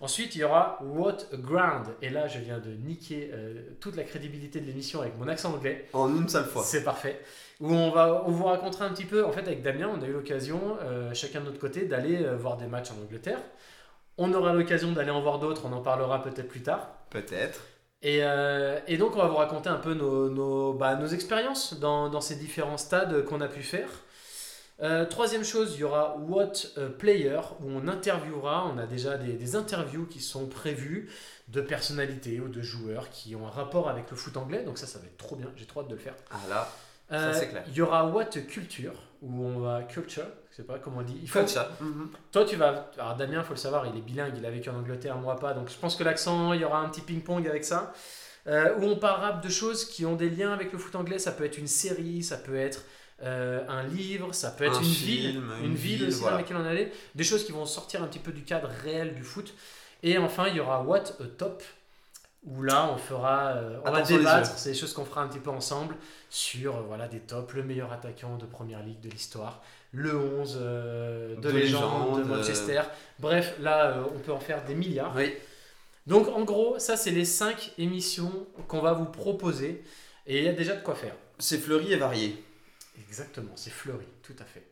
Ensuite, 0.00 0.34
il 0.34 0.40
y 0.40 0.44
aura 0.44 0.78
What 0.82 1.16
a 1.32 1.36
Ground. 1.36 1.86
Et 2.02 2.10
là, 2.10 2.26
je 2.26 2.38
viens 2.38 2.58
de 2.58 2.70
niquer 2.70 3.30
euh, 3.32 3.70
toute 3.80 3.96
la 3.96 4.04
crédibilité 4.04 4.60
de 4.60 4.66
l'émission 4.66 5.00
avec 5.00 5.18
mon 5.18 5.26
accent 5.26 5.54
anglais. 5.54 5.86
En 5.92 6.14
une 6.14 6.28
seule 6.28 6.44
fois. 6.44 6.62
C'est 6.62 6.84
parfait. 6.84 7.20
Où 7.60 7.72
on, 7.72 7.90
va, 7.90 8.24
on 8.26 8.30
vous 8.30 8.44
racontera 8.44 8.84
un 8.84 8.90
petit 8.90 9.06
peu, 9.06 9.24
en 9.24 9.32
fait, 9.32 9.40
avec 9.40 9.62
Damien, 9.62 9.90
on 9.92 10.02
a 10.02 10.06
eu 10.06 10.12
l'occasion, 10.12 10.76
euh, 10.82 11.14
chacun 11.14 11.40
de 11.40 11.46
notre 11.46 11.58
côté, 11.58 11.86
d'aller 11.86 12.24
euh, 12.24 12.36
voir 12.36 12.56
des 12.58 12.66
matchs 12.66 12.90
en 12.90 13.02
Angleterre. 13.02 13.40
On 14.18 14.32
aura 14.34 14.52
l'occasion 14.52 14.92
d'aller 14.92 15.10
en 15.10 15.22
voir 15.22 15.38
d'autres, 15.38 15.62
on 15.66 15.72
en 15.72 15.82
parlera 15.82 16.22
peut-être 16.22 16.48
plus 16.48 16.62
tard. 16.62 16.88
Peut-être. 17.10 17.60
Et, 18.02 18.20
et 18.86 18.98
donc, 18.98 19.16
on 19.16 19.18
va 19.18 19.26
vous 19.26 19.36
raconter 19.36 19.68
un 19.68 19.78
peu 19.78 19.94
nos, 19.94 20.28
nos, 20.28 20.74
bah, 20.74 20.94
nos 20.94 21.06
expériences 21.06 21.80
dans, 21.80 22.08
dans 22.08 22.20
ces 22.20 22.36
différents 22.36 22.76
stades 22.76 23.24
qu'on 23.24 23.40
a 23.40 23.48
pu 23.48 23.62
faire. 23.62 23.88
Euh, 24.82 25.06
troisième 25.06 25.44
chose, 25.44 25.74
il 25.74 25.80
y 25.80 25.84
aura 25.84 26.16
What 26.18 26.52
a 26.76 26.86
Player, 26.98 27.40
où 27.60 27.70
on 27.70 27.88
interviewera, 27.88 28.66
on 28.66 28.76
a 28.78 28.86
déjà 28.86 29.16
des, 29.16 29.32
des 29.32 29.56
interviews 29.56 30.06
qui 30.06 30.20
sont 30.20 30.46
prévues 30.46 31.08
de 31.48 31.60
personnalités 31.62 32.40
ou 32.40 32.48
de 32.48 32.60
joueurs 32.60 33.08
qui 33.08 33.34
ont 33.36 33.46
un 33.46 33.50
rapport 33.50 33.88
avec 33.88 34.10
le 34.10 34.16
foot 34.16 34.36
anglais, 34.36 34.64
donc 34.64 34.76
ça, 34.78 34.86
ça 34.86 34.98
va 34.98 35.06
être 35.06 35.16
trop 35.16 35.36
bien, 35.36 35.46
j'ai 35.56 35.64
trop 35.64 35.80
hâte 35.80 35.88
de 35.88 35.94
le 35.94 36.00
faire. 36.00 36.14
Ah 36.30 36.36
là, 36.50 36.68
Euh, 37.12 37.32
c'est 37.32 37.48
clair. 37.48 37.64
Il 37.68 37.74
y 37.74 37.80
aura 37.80 38.06
What 38.08 38.36
a 38.36 38.40
Culture, 38.40 38.92
où 39.22 39.44
on 39.44 39.60
va 39.60 39.82
culture, 39.84 40.26
je 40.50 40.56
sais 40.56 40.62
pas 40.64 40.78
comment 40.78 40.98
on 40.98 41.02
dit. 41.02 41.18
Il 41.22 41.28
faut, 41.30 41.46
ça. 41.46 41.70
Mhm. 41.80 42.10
toi, 42.32 42.44
tu 42.44 42.56
vas. 42.56 42.90
Alors, 42.98 43.14
Damien, 43.16 43.42
faut 43.44 43.54
le 43.54 43.58
savoir, 43.58 43.86
il 43.86 43.96
est 43.96 44.02
bilingue, 44.02 44.34
il 44.36 44.44
a 44.44 44.50
vécu 44.50 44.68
en 44.70 44.74
Angleterre, 44.76 45.16
moi 45.16 45.38
pas. 45.38 45.54
Donc, 45.54 45.70
je 45.70 45.76
pense 45.78 45.96
que 45.96 46.02
l'accent, 46.04 46.52
il 46.52 46.60
y 46.60 46.64
aura 46.64 46.80
un 46.80 46.88
petit 46.88 47.00
ping-pong 47.00 47.46
avec 47.46 47.64
ça. 47.64 47.94
Euh, 48.48 48.74
où 48.78 48.84
on 48.84 48.96
parlera 48.96 49.32
de 49.32 49.48
choses 49.48 49.84
qui 49.86 50.04
ont 50.06 50.14
des 50.16 50.30
liens 50.30 50.52
avec 50.52 50.72
le 50.72 50.78
foot 50.78 50.94
anglais. 50.96 51.18
Ça 51.18 51.32
peut 51.32 51.44
être 51.44 51.58
une 51.58 51.66
série, 51.66 52.22
ça 52.22 52.36
peut 52.36 52.56
être 52.56 52.84
euh, 53.22 53.64
un 53.68 53.82
livre, 53.84 54.34
ça 54.34 54.50
peut 54.50 54.64
être 54.64 54.78
Un 54.78 54.82
une 54.82 54.84
film, 54.84 55.06
ville, 55.06 55.42
une 55.60 55.70
une 55.70 55.74
ville 55.74 55.98
ville, 55.98 56.08
aussi 56.08 56.20
voilà. 56.20 56.36
dans 56.36 56.42
laquelle 56.42 56.56
on 56.58 56.66
allait. 56.66 56.92
Des 57.14 57.24
choses 57.24 57.44
qui 57.44 57.52
vont 57.52 57.66
sortir 57.66 58.02
un 58.02 58.06
petit 58.06 58.18
peu 58.18 58.32
du 58.32 58.42
cadre 58.42 58.68
réel 58.82 59.14
du 59.14 59.22
foot. 59.22 59.54
Et 60.02 60.18
enfin, 60.18 60.48
il 60.48 60.56
y 60.56 60.60
aura 60.60 60.82
What 60.82 61.04
a 61.20 61.24
Top, 61.38 61.62
où 62.44 62.62
là, 62.62 62.90
on 62.92 62.96
fera, 62.96 63.48
euh, 63.56 63.78
on 63.84 63.90
va 63.90 64.02
débattre. 64.02 64.50
C'est 64.56 64.70
des 64.70 64.78
choses 64.78 64.92
qu'on 64.92 65.04
fera 65.04 65.22
un 65.22 65.28
petit 65.28 65.40
peu 65.40 65.50
ensemble 65.50 65.96
sur 66.30 66.76
euh, 66.76 66.82
voilà 66.86 67.08
des 67.08 67.18
tops, 67.18 67.54
le 67.54 67.62
meilleur 67.62 67.92
attaquant 67.92 68.36
de 68.36 68.46
première 68.46 68.82
ligue 68.82 69.00
de 69.00 69.08
l'histoire, 69.08 69.62
le 69.92 70.16
11 70.16 70.58
euh, 70.60 71.36
de, 71.36 71.40
De 71.40 71.48
légende, 71.50 72.18
de. 72.20 72.24
Manchester. 72.24 72.82
Bref, 73.18 73.56
là, 73.60 74.04
on 74.14 74.18
peut 74.18 74.32
en 74.32 74.40
faire 74.40 74.64
des 74.64 74.74
milliards. 74.74 75.14
Oui. 75.16 75.34
Donc, 76.06 76.28
en 76.28 76.44
gros, 76.44 76.78
ça, 76.78 76.96
c'est 76.96 77.10
les 77.10 77.24
5 77.24 77.72
émissions 77.78 78.46
qu'on 78.68 78.80
va 78.80 78.92
vous 78.92 79.06
proposer. 79.06 79.82
Et 80.28 80.38
il 80.38 80.44
y 80.44 80.48
a 80.48 80.52
déjà 80.52 80.76
de 80.76 80.82
quoi 80.82 80.94
faire. 80.94 81.14
C'est 81.38 81.58
fleuri 81.58 81.92
et 81.92 81.96
varié. 81.96 82.44
Exactement, 83.08 83.52
c'est 83.56 83.70
fleuri, 83.70 84.06
tout 84.22 84.34
à 84.38 84.44
fait. 84.44 84.68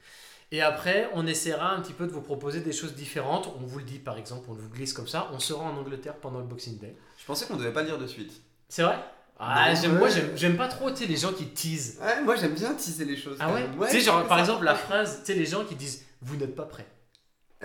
Et 0.53 0.61
après, 0.63 1.09
on 1.15 1.27
essaiera 1.27 1.73
un 1.73 1.81
petit 1.81 1.93
peu 1.95 2.07
de 2.07 2.13
vous 2.13 2.21
proposer 2.21 2.61
des 2.61 2.73
choses 2.73 2.95
différentes. 2.95 3.53
On 3.61 3.67
vous 3.67 3.79
le 3.79 3.85
dit, 3.85 3.99
par 3.99 4.19
exemple, 4.19 4.45
on 4.49 4.53
vous 4.53 4.69
glisse 4.69 4.93
comme 4.93 5.09
ça. 5.09 5.29
On 5.33 5.39
sera 5.41 5.65
en 5.65 5.77
Angleterre 5.77 6.15
pendant 6.17 6.39
le 6.39 6.45
Boxing 6.45 6.79
Day. 6.79 6.95
Je 7.19 7.25
pensais 7.25 7.47
qu'on 7.47 7.57
devait 7.57 7.73
pas 7.73 7.81
le 7.83 7.89
dire 7.89 7.99
de 7.99 8.07
suite. 8.07 8.33
C'est 8.69 8.83
vrai? 8.83 8.97
Ah, 9.39 9.71
Non, 9.75 9.81
j'aime- 9.81 9.93
ouais. 9.95 9.99
Moi, 9.99 10.09
j'aime 10.37 10.57
pas 10.57 10.69
trop 10.69 10.91
tu 10.91 10.99
sais, 10.99 11.07
les 11.07 11.17
gens 11.17 11.33
qui 11.33 11.47
teasent. 11.49 11.99
Ouais, 12.01 12.23
moi 12.23 12.37
j'aime 12.37 12.55
bien 12.55 12.73
teaser 12.75 13.05
les 13.05 13.17
choses. 13.17 13.37
Ah 13.41 13.53
ouais? 13.53 13.67
Tu 13.91 13.97
sais, 13.99 14.01
genre, 14.01 14.25
par 14.29 14.37
ça 14.39 14.45
exemple, 14.45 14.65
la 14.65 14.77
phrase, 14.77 15.21
tu 15.25 15.33
sais, 15.33 15.39
les 15.39 15.47
gens 15.47 15.65
qui 15.65 15.75
disent 15.75 16.05
Vous 16.23 16.37
n'êtes 16.37 16.55
pas 16.55 16.67
prêt. 16.67 16.87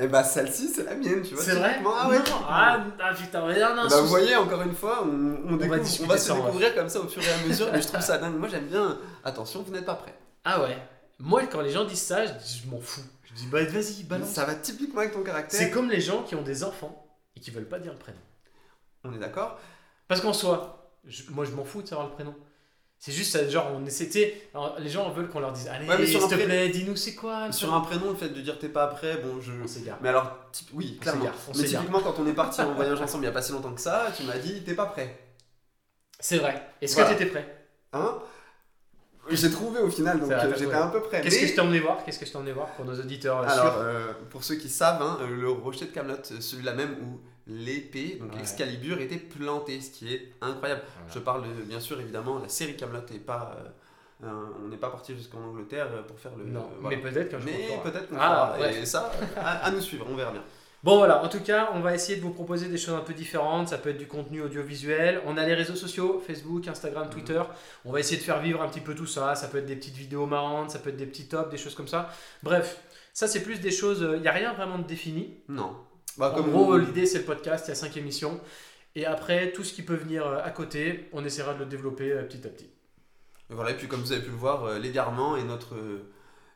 Eh 0.02 0.08
bah 0.08 0.24
celle-ci 0.24 0.70
c'est 0.70 0.86
la 0.86 0.96
mienne, 0.96 1.22
tu 1.22 1.36
vois. 1.36 1.44
C'est 1.44 1.54
vrai? 1.56 1.80
Ah 1.86 2.08
ouais. 2.10 2.18
Non, 2.18 2.24
ah, 2.48 2.86
ah, 3.02 3.14
putain, 3.14 3.46
mais 3.48 3.60
non, 3.60 3.76
non, 3.76 3.84
Bah, 3.84 3.90
sous- 3.90 3.98
vous 4.04 4.08
voyez, 4.08 4.36
encore 4.36 4.62
une 4.62 4.74
fois, 4.74 5.04
on, 5.04 5.08
on, 5.08 5.58
découvre- 5.58 5.80
on 5.80 5.84
discuter 5.84 6.08
va 6.08 6.18
se 6.18 6.32
découvrir 6.32 6.74
comme 6.74 6.90
ça 6.90 7.02
au 7.02 7.08
fur 7.08 7.22
et 7.22 7.30
à 7.32 7.38
mesure, 7.48 7.68
mais 7.72 7.82
je 7.82 7.88
trouve 7.88 8.00
ça 8.02 8.18
dingue. 8.18 8.36
Moi 8.38 8.48
j'aime 8.50 8.66
bien. 8.68 8.98
Attention, 9.24 9.62
vous 9.62 9.72
n'êtes 9.74 9.86
pas 9.86 9.96
prêts. 9.96 10.16
Ah 10.52 10.64
ouais. 10.64 10.78
Moi, 11.20 11.46
quand 11.48 11.62
les 11.62 11.70
gens 11.72 11.86
disent 11.86 12.02
ça, 12.02 12.26
je, 12.26 12.32
dis, 12.34 12.62
je 12.66 12.70
m'en 12.72 12.80
fous. 12.80 13.02
Je 13.26 13.34
dis 13.34 13.46
Bah, 13.48 13.64
vas-y, 13.64 14.04
balance. 14.04 14.30
Ça 14.30 14.46
va 14.46 14.56
typiquement 14.56 15.02
avec 15.02 15.12
ton 15.14 15.20
C'est 15.20 15.26
caractère. 15.26 15.72
comme 15.72 15.90
les 15.90 16.02
gens 16.02 16.24
qui 16.24 16.36
ont 16.36 16.42
des 16.42 16.64
enfants 16.64 17.06
et 17.36 17.40
qui 17.40 17.52
veulent 17.52 17.68
pas 17.70 17.80
dire 17.80 17.92
le 17.92 18.00
prénom. 18.00 18.18
On 19.04 19.14
est 19.14 19.20
d'accord 19.20 19.60
Parce 20.08 20.22
qu'en 20.22 20.34
soi, 20.34 20.94
je- 21.06 21.30
moi, 21.32 21.46
je 21.46 21.52
m'en 21.52 21.64
fous 21.66 21.82
de 21.82 21.88
savoir 21.88 22.08
le 22.08 22.14
prénom. 22.14 22.34
C'est 23.02 23.14
juste, 23.14 23.32
ça, 23.32 23.48
genre, 23.48 23.68
on 23.74 23.86
alors, 24.54 24.78
les 24.80 24.90
gens 24.90 25.10
veulent 25.12 25.30
qu'on 25.30 25.40
leur 25.40 25.54
dise 25.54 25.68
Allez, 25.70 25.88
Ouais, 25.88 25.96
sur 26.06 26.06
s'il 26.08 26.18
un 26.24 26.28
te 26.28 26.36
pré- 26.36 26.46
plaît, 26.46 26.68
dis-nous 26.70 26.98
c'est 26.98 27.16
quoi 27.16 27.48
le 27.48 27.54
Sur 27.54 27.70
prénom 27.70 27.82
un 27.82 27.86
prénom, 27.86 28.10
le 28.12 28.18
fait 28.18 28.28
de 28.30 28.42
dire 28.42 28.60
t'es 28.60 28.68
pas 28.68 28.88
prêt, 28.88 29.18
bon, 29.24 29.40
je. 29.40 29.54
On 29.64 29.68
s'égare. 29.68 30.00
Mais 30.02 30.10
alors, 30.10 30.36
typ- 30.52 30.68
oui, 30.74 30.96
On 30.98 31.02
clairement. 31.02 31.26
on 31.48 31.58
Mais 31.58 31.64
typiquement, 31.64 32.02
quand 32.02 32.16
on 32.20 32.28
est 32.28 32.34
parti 32.34 32.60
en 32.62 32.74
voyage 32.76 33.00
ensemble 33.00 33.24
il 33.24 33.28
y 33.28 33.30
a 33.30 33.34
pas 33.34 33.42
si 33.42 33.54
longtemps 33.54 33.74
que 33.74 33.80
ça, 33.80 34.08
tu 34.18 34.24
m'as 34.24 34.38
dit 34.38 34.64
t'es 34.66 34.74
pas 34.76 34.88
prêt. 34.88 35.18
C'est 36.20 36.40
vrai. 36.40 36.62
Est-ce 36.82 36.96
Voilà. 36.96 37.12
que 37.14 37.18
tu 37.18 37.22
étais 37.24 37.32
prêt? 37.32 37.68
Hein? 37.94 38.20
J'ai 39.32 39.52
trouvé 39.52 39.80
au 39.82 39.90
final, 39.90 40.20
donc 40.20 40.32
euh, 40.32 40.54
j'étais 40.58 40.74
un 40.74 40.88
peu 40.88 41.02
prêt. 41.02 41.22
Qu'est-ce 41.22 41.36
mais- 41.36 41.42
que 41.42 41.48
je 41.48 41.54
t'ai 41.56 41.62
emmené 41.62 41.80
voir? 41.80 42.04
Qu'est-ce 42.04 42.20
que 42.20 42.26
je 42.26 42.32
t'ai 42.32 42.38
emmené 42.38 42.52
voir 42.52 42.68
pour 42.74 42.86
nos 42.86 42.94
auditeurs 43.00 43.40
Alors, 43.48 43.78
euh, 43.80 44.08
pour 44.30 44.44
ceux 44.44 44.56
qui 44.56 44.70
savent, 44.70 45.02
hein, 45.02 45.18
euh, 45.22 45.28
le 45.28 45.50
rocher 45.50 45.86
de 45.86 45.92
Camelot, 45.92 46.16
celui-là 46.24 46.74
même 46.74 46.92
où 47.04 47.20
l'épée, 47.48 48.18
donc 48.20 48.32
Ouais. 48.32 48.38
l'Excalibur, 48.38 49.00
était 49.00 49.18
plantée, 49.18 49.82
ce 49.82 49.90
qui 49.92 50.14
est 50.14 50.32
incroyable. 50.42 50.82
Voilà. 50.98 51.14
Je 51.14 51.20
parle 51.20 51.44
de- 51.44 51.64
bien 51.64 51.80
sûr 51.80 52.00
évidemment 52.00 52.40
la 52.40 52.48
série 52.50 52.76
Camelot 52.76 53.00
et 53.14 53.18
pas, 53.20 53.56
euh, 54.24 54.28
on 54.64 54.68
n'est 54.68 54.78
pas 54.78 54.90
parti 54.90 55.16
jusqu'en 55.16 55.40
Angleterre 55.42 55.88
pour 56.08 56.20
faire 56.20 56.32
le. 56.38 56.44
Non, 56.46 56.70
voilà. 56.82 56.98
mais 56.98 57.02
peut-être 57.02 57.32
jour. 57.40 57.42
on 57.42 57.46
Mais 57.46 57.92
peut-être 57.92 58.10
qu'on 58.10 58.18
Ah, 58.20 58.54
fera. 58.58 58.72
Et 58.72 58.86
ça, 58.86 59.12
à, 59.38 59.66
à 59.66 59.72
nous 59.72 59.82
suivre, 59.82 60.06
on 60.10 60.16
verra 60.16 60.32
bien. 60.32 60.44
Bon 60.84 60.96
voilà, 60.98 61.22
en 61.24 61.28
tout 61.28 61.42
cas, 61.42 61.72
on 61.74 61.82
va 61.82 61.94
essayer 61.94 62.18
de 62.18 62.22
vous 62.22 62.30
proposer 62.32 62.70
des 62.70 62.78
choses 62.78 62.96
un 62.96 63.02
peu 63.04 63.14
différentes. 63.14 63.68
Ça 63.68 63.78
peut 63.78 63.90
être 63.90 63.98
du 63.98 64.08
contenu 64.08 64.42
audiovisuel. 64.42 65.22
On 65.26 65.36
a 65.36 65.46
les 65.46 65.54
réseaux 65.54 65.76
sociaux, 65.76 66.24
Facebook, 66.26 66.68
Instagram, 66.70 67.06
Mhm. 67.08 67.10
Twitter. 67.12 67.42
On 67.84 67.92
va 67.92 68.00
essayer 68.00 68.16
de 68.18 68.24
faire 68.24 68.40
vivre 68.40 68.62
un 68.62 68.70
petit 68.70 68.80
peu 68.80 68.96
tout 68.96 69.06
ça. 69.08 69.36
Ça 69.36 69.50
peut 69.50 69.58
être 69.58 69.66
des 69.66 69.76
petites 69.76 69.96
vidéos 69.98 70.26
marrantes, 70.26 70.72
ça 70.72 70.80
peut 70.80 70.90
être 70.90 70.96
des 70.98 71.06
petits 71.06 71.28
tops, 71.28 71.50
des 71.50 71.58
choses 71.58 71.76
comme 71.76 71.90
ça. 71.90 72.10
Bref, 72.44 72.82
ça 73.14 73.28
c'est 73.28 73.44
plus 73.44 73.60
des 73.60 73.72
choses. 73.72 74.08
Il 74.16 74.22
n'y 74.22 74.28
a 74.30 74.32
rien 74.32 74.54
vraiment 74.54 74.78
de 74.80 74.84
défini. 74.88 75.34
Non. 75.50 75.76
Bah, 76.18 76.32
En 76.32 76.36
comme 76.36 76.50
gros, 76.52 76.78
l'idée 76.78 77.06
c'est 77.06 77.20
le 77.20 77.26
podcast, 77.26 77.66
il 77.68 77.70
y 77.70 77.72
a 77.74 77.76
5 77.76 77.98
émissions. 77.98 78.40
Et 78.96 79.06
après, 79.06 79.52
tout 79.52 79.64
ce 79.66 79.74
qui 79.74 79.84
peut 79.84 79.96
venir 79.96 80.26
euh, 80.26 80.40
à 80.44 80.50
côté, 80.50 81.10
on 81.14 81.24
essaiera 81.24 81.54
de 81.54 81.60
le 81.60 81.66
développer 81.66 82.12
euh, 82.12 82.24
petit 82.24 82.46
à 82.48 82.50
petit. 82.50 82.66
Et 83.50 83.54
Voilà, 83.54 83.72
et 83.72 83.76
puis 83.78 83.88
comme 83.88 84.00
vous 84.02 84.12
avez 84.14 84.22
pu 84.22 84.32
le 84.32 84.36
voir, 84.36 84.64
euh, 84.66 84.80
l'égarement 84.80 85.36
et 85.38 85.44
notre, 85.44 85.76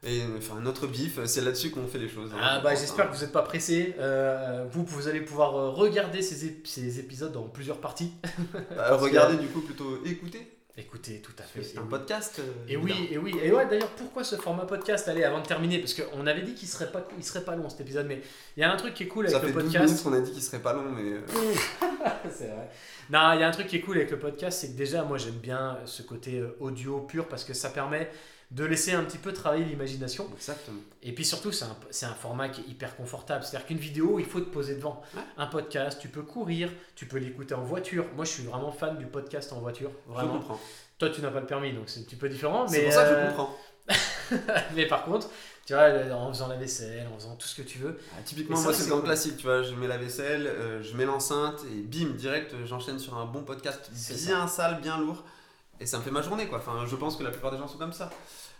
et, 0.05 0.21
enfin, 0.37 0.59
notre 0.61 0.87
bif, 0.87 1.17
euh, 1.17 1.25
c'est 1.25 1.41
là-dessus 1.41 1.71
qu'on 1.71 1.87
fait 1.87 1.97
les 1.97 2.09
choses. 2.09 2.31
hein. 2.33 2.37
Ah 2.41 2.59
bah 2.63 2.75
j'espère 2.75 3.09
que 3.09 3.15
vous 3.15 3.21
n'êtes 3.21 3.31
pas 3.31 3.41
pressés. 3.43 3.95
Euh, 3.99 4.65
vous, 4.71 4.83
vous 4.85 5.07
allez 5.07 5.21
pouvoir 5.21 5.55
euh, 5.55 5.69
regarder 5.69 6.21
ces, 6.21 6.45
ép- 6.47 6.65
ces 6.65 6.99
épisodes 6.99 7.35
en 7.37 7.43
plusieurs 7.43 7.79
parties. 7.79 8.11
Bah, 8.75 8.95
regardez 8.97 9.37
du 9.37 9.47
coup 9.47 9.61
plutôt 9.61 9.99
écoutez. 10.05 10.49
Écoutez, 10.75 11.21
tout 11.21 11.33
à 11.37 11.43
fait. 11.43 11.61
C'est 11.61 11.77
un 11.77 11.81
oui. 11.83 11.87
podcast. 11.87 12.39
euh, 12.39 12.43
Et 12.67 12.75
oui, 12.77 13.07
et 13.11 13.19
oui, 13.19 13.35
et 13.43 13.51
ouais, 13.51 13.67
d'ailleurs, 13.67 13.91
pourquoi 13.91 14.23
ce 14.23 14.35
format 14.37 14.65
podcast? 14.65 15.07
Allez, 15.07 15.23
avant 15.23 15.39
de 15.39 15.45
terminer, 15.45 15.77
parce 15.77 15.93
qu'on 15.93 16.25
avait 16.25 16.41
dit 16.41 16.55
qu'il 16.55 16.67
serait 16.67 16.91
pas, 16.91 17.07
il 17.15 17.23
serait 17.23 17.43
pas 17.43 17.55
long 17.55 17.69
cet 17.69 17.81
épisode, 17.81 18.07
mais 18.07 18.23
il 18.57 18.61
y 18.61 18.63
a 18.63 18.73
un 18.73 18.75
truc 18.75 18.95
qui 18.95 19.03
est 19.03 19.07
cool 19.07 19.25
avec 19.27 19.35
Ça 19.35 19.39
fait 19.39 19.49
le 19.49 19.53
12 19.53 19.63
podcast. 19.65 19.85
minutes 19.85 20.03
qu'on 20.03 20.13
a 20.13 20.19
dit 20.21 20.31
qu'il 20.31 20.41
serait 20.41 20.63
pas 20.63 20.73
long, 20.73 20.85
mais. 20.91 21.11
euh, 21.11 21.19
c'est 22.31 22.47
vrai. 22.47 22.69
Non, 23.11 23.33
il 23.35 23.41
y 23.41 23.43
a 23.43 23.47
un 23.47 23.51
truc 23.51 23.67
qui 23.67 23.75
est 23.75 23.81
cool 23.81 23.97
avec 23.97 24.09
le 24.09 24.17
podcast, 24.17 24.61
c'est 24.61 24.69
que 24.73 24.77
déjà, 24.77 25.03
moi, 25.03 25.19
j'aime 25.19 25.33
bien 25.35 25.77
ce 25.85 26.01
côté 26.01 26.41
audio 26.59 27.01
pur 27.01 27.27
parce 27.27 27.43
que 27.43 27.53
ça 27.53 27.69
permet 27.69 28.09
de 28.53 28.63
laisser 28.65 28.93
un 28.93 29.03
petit 29.03 29.17
peu 29.17 29.33
travailler 29.33 29.65
l'imagination. 29.65 30.29
Exactement. 30.35 30.79
Et 31.01 31.11
puis 31.11 31.25
surtout, 31.25 31.51
c'est 31.51 31.65
un, 31.65 32.09
un 32.09 32.13
format 32.13 32.49
qui 32.49 32.61
est 32.61 32.65
hyper 32.65 32.95
confortable. 32.95 33.43
C'est-à-dire 33.43 33.65
qu'une 33.67 33.79
vidéo, 33.79 34.19
il 34.19 34.25
faut 34.25 34.39
te 34.39 34.49
poser 34.49 34.75
devant. 34.75 35.01
Ouais. 35.15 35.21
Un 35.37 35.47
podcast, 35.47 35.97
tu 35.99 36.07
peux 36.07 36.21
courir, 36.21 36.69
tu 36.95 37.07
peux 37.07 37.17
l'écouter 37.17 37.55
en 37.55 37.63
voiture. 37.63 38.05
Moi, 38.15 38.25
je 38.25 38.31
suis 38.31 38.43
vraiment 38.43 38.71
fan 38.71 38.97
du 38.99 39.07
podcast 39.07 39.51
en 39.53 39.59
voiture. 39.59 39.89
Je 40.07 40.13
Vraiment. 40.13 40.33
comprends. 40.33 40.59
Toi, 40.99 41.09
tu 41.09 41.21
n'as 41.21 41.31
pas 41.31 41.39
le 41.39 41.47
permis, 41.47 41.73
donc 41.73 41.89
c'est 41.89 42.01
un 42.01 42.03
petit 42.03 42.15
peu 42.15 42.29
différent. 42.29 42.67
C'est 42.67 42.83
pour 42.83 42.93
ça 42.93 43.05
que 43.05 43.09
euh, 43.09 43.23
je 43.25 43.35
comprends. 43.35 43.57
mais 44.75 44.85
par 44.85 45.03
contre, 45.03 45.27
tu 45.65 45.73
vois, 45.73 45.89
en 46.13 46.31
faisant 46.31 46.47
la 46.47 46.55
vaisselle, 46.55 47.07
en 47.11 47.17
faisant 47.17 47.35
tout 47.35 47.47
ce 47.47 47.55
que 47.59 47.67
tu 47.67 47.79
veux. 47.79 47.99
Ah, 48.11 48.21
typiquement, 48.23 48.55
ça, 48.55 48.65
moi, 48.65 48.73
c'est 48.73 48.85
le 48.87 48.91
cool. 48.95 49.03
classique, 49.03 49.37
tu 49.37 49.43
vois. 49.47 49.63
Je 49.63 49.73
mets 49.73 49.87
la 49.87 49.97
vaisselle, 49.97 50.45
euh, 50.45 50.83
je 50.83 50.95
mets 50.95 51.05
l'enceinte 51.05 51.61
et 51.71 51.81
bim, 51.81 52.11
direct, 52.15 52.53
euh, 52.53 52.65
j'enchaîne 52.67 52.99
sur 52.99 53.17
un 53.17 53.25
bon 53.25 53.41
podcast 53.43 53.89
bien 54.25 54.47
sale, 54.47 54.79
bien 54.79 54.99
lourd. 54.99 55.23
Et 55.79 55.85
ça 55.85 55.97
me 55.97 56.03
fait 56.03 56.11
ma 56.11 56.21
journée, 56.21 56.47
quoi. 56.47 56.59
Enfin, 56.59 56.85
je 56.85 56.95
pense 56.95 57.17
que 57.17 57.23
la 57.23 57.31
plupart 57.31 57.51
des 57.51 57.57
gens 57.57 57.67
sont 57.67 57.79
comme 57.79 57.91
ça. 57.93 58.09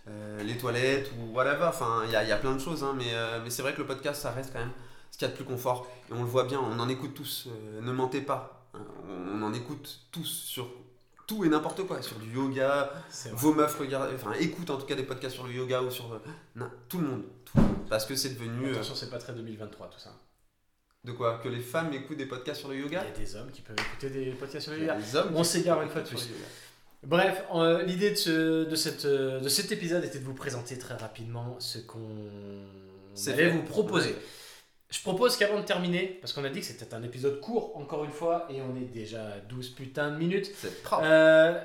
Euh, 0.06 0.42
les 0.42 0.58
toilettes 0.58 1.10
ou 1.18 1.34
whatever. 1.34 1.64
Enfin, 1.64 2.02
il 2.04 2.10
y 2.10 2.12
y 2.12 2.32
a 2.32 2.36
plein 2.36 2.54
de 2.54 2.60
choses, 2.60 2.84
hein, 2.84 2.94
mais, 2.96 3.14
euh, 3.14 3.40
mais 3.42 3.50
c'est 3.50 3.62
vrai 3.62 3.72
que 3.72 3.80
le 3.80 3.86
podcast, 3.86 4.20
ça 4.20 4.32
reste 4.32 4.52
quand 4.52 4.58
même 4.58 4.72
ce 5.10 5.16
qu'il 5.16 5.26
y 5.26 5.30
a 5.30 5.32
de 5.32 5.36
plus 5.36 5.46
confort. 5.46 5.86
Et 6.10 6.12
on 6.12 6.22
le 6.22 6.28
voit 6.28 6.44
bien, 6.44 6.60
on 6.60 6.78
en 6.78 6.88
écoute 6.88 7.14
tous. 7.14 7.48
euh, 7.48 7.80
ne 7.80 7.92
mentez 7.92 8.20
pas. 8.20 8.68
On 9.08 9.40
en 9.42 9.54
écoute 9.54 10.00
tous 10.10 10.24
sur 10.26 10.68
tout 11.26 11.44
et 11.44 11.48
n'importe 11.48 11.86
quoi. 11.86 12.02
Sur 12.02 12.18
du 12.18 12.34
yoga, 12.34 12.92
vos 13.32 13.54
meufs 13.54 13.78
regardent, 13.78 14.10
enfin 14.14 14.32
écoutent 14.32 14.68
en 14.70 14.76
tout 14.76 14.84
cas 14.86 14.94
des 14.96 15.04
podcasts 15.04 15.36
sur 15.36 15.46
le 15.46 15.52
yoga 15.54 15.80
ou 15.80 15.90
sur. 15.90 16.20
non, 16.56 16.68
tout 16.88 16.98
le 16.98 17.06
monde. 17.06 17.22
Tout 17.44 17.56
le 17.56 17.62
monde. 17.62 17.88
Parce 17.88 18.04
que 18.04 18.14
c'est 18.16 18.30
devenu. 18.30 18.72
Attention, 18.72 18.94
c'est 18.94 19.10
pas 19.10 19.18
très 19.18 19.32
2023 19.32 19.88
tout 19.88 20.00
ça. 20.00 20.10
de 21.04 21.12
quoi? 21.12 21.38
Que 21.38 21.48
les 21.48 21.60
femmes 21.60 21.92
écoutent 21.92 22.18
des 22.18 22.26
podcasts 22.26 22.60
sur 22.60 22.68
le 22.68 22.74
Il 22.74 22.80
y 22.80 22.82
yoga 22.82 23.00
a 23.02 23.10
des 23.10 23.36
hommes 23.36 23.50
qui 23.52 23.62
peuvent 23.62 23.76
écouter 23.78 24.10
des 24.10 24.32
podcasts 24.32 24.64
sur 24.64 24.72
le 24.72 24.80
yoga. 24.80 24.96
des 24.96 25.16
hommes 25.16 25.30
On 25.34 25.44
s'égare 25.44 25.80
une 25.82 25.88
fois 25.88 26.02
de 26.02 26.08
plus. 26.08 26.28
Bref, 27.06 27.42
euh, 27.54 27.82
l'idée 27.84 28.10
de, 28.10 28.16
ce- 28.16 28.64
de, 28.64 28.76
cette, 28.76 29.04
euh, 29.04 29.40
de 29.40 29.48
cet 29.48 29.70
épisode 29.72 30.04
était 30.04 30.18
de 30.18 30.24
vous 30.24 30.34
présenter 30.34 30.78
très 30.78 30.94
rapidement 30.94 31.56
ce 31.58 31.78
qu'on 31.78 32.00
allait 33.26 33.50
vous 33.50 33.62
proposer. 33.62 34.10
Ouais. 34.10 34.18
Je 34.90 35.00
propose 35.00 35.36
qu'avant 35.36 35.58
de 35.60 35.64
terminer, 35.64 36.18
parce 36.20 36.32
qu'on 36.32 36.44
a 36.44 36.50
dit 36.50 36.60
que 36.60 36.66
c'était 36.66 36.94
un 36.94 37.02
épisode 37.02 37.40
court, 37.40 37.76
encore 37.76 38.04
une 38.04 38.12
fois, 38.12 38.46
et 38.50 38.60
on 38.62 38.76
est 38.76 38.84
déjà 38.92 39.22
à 39.26 39.38
12 39.48 39.70
putains 39.70 40.10
de 40.12 40.16
minutes, 40.16 40.50
C'est 40.60 40.82
propre. 40.82 41.02
euh, 41.04 41.58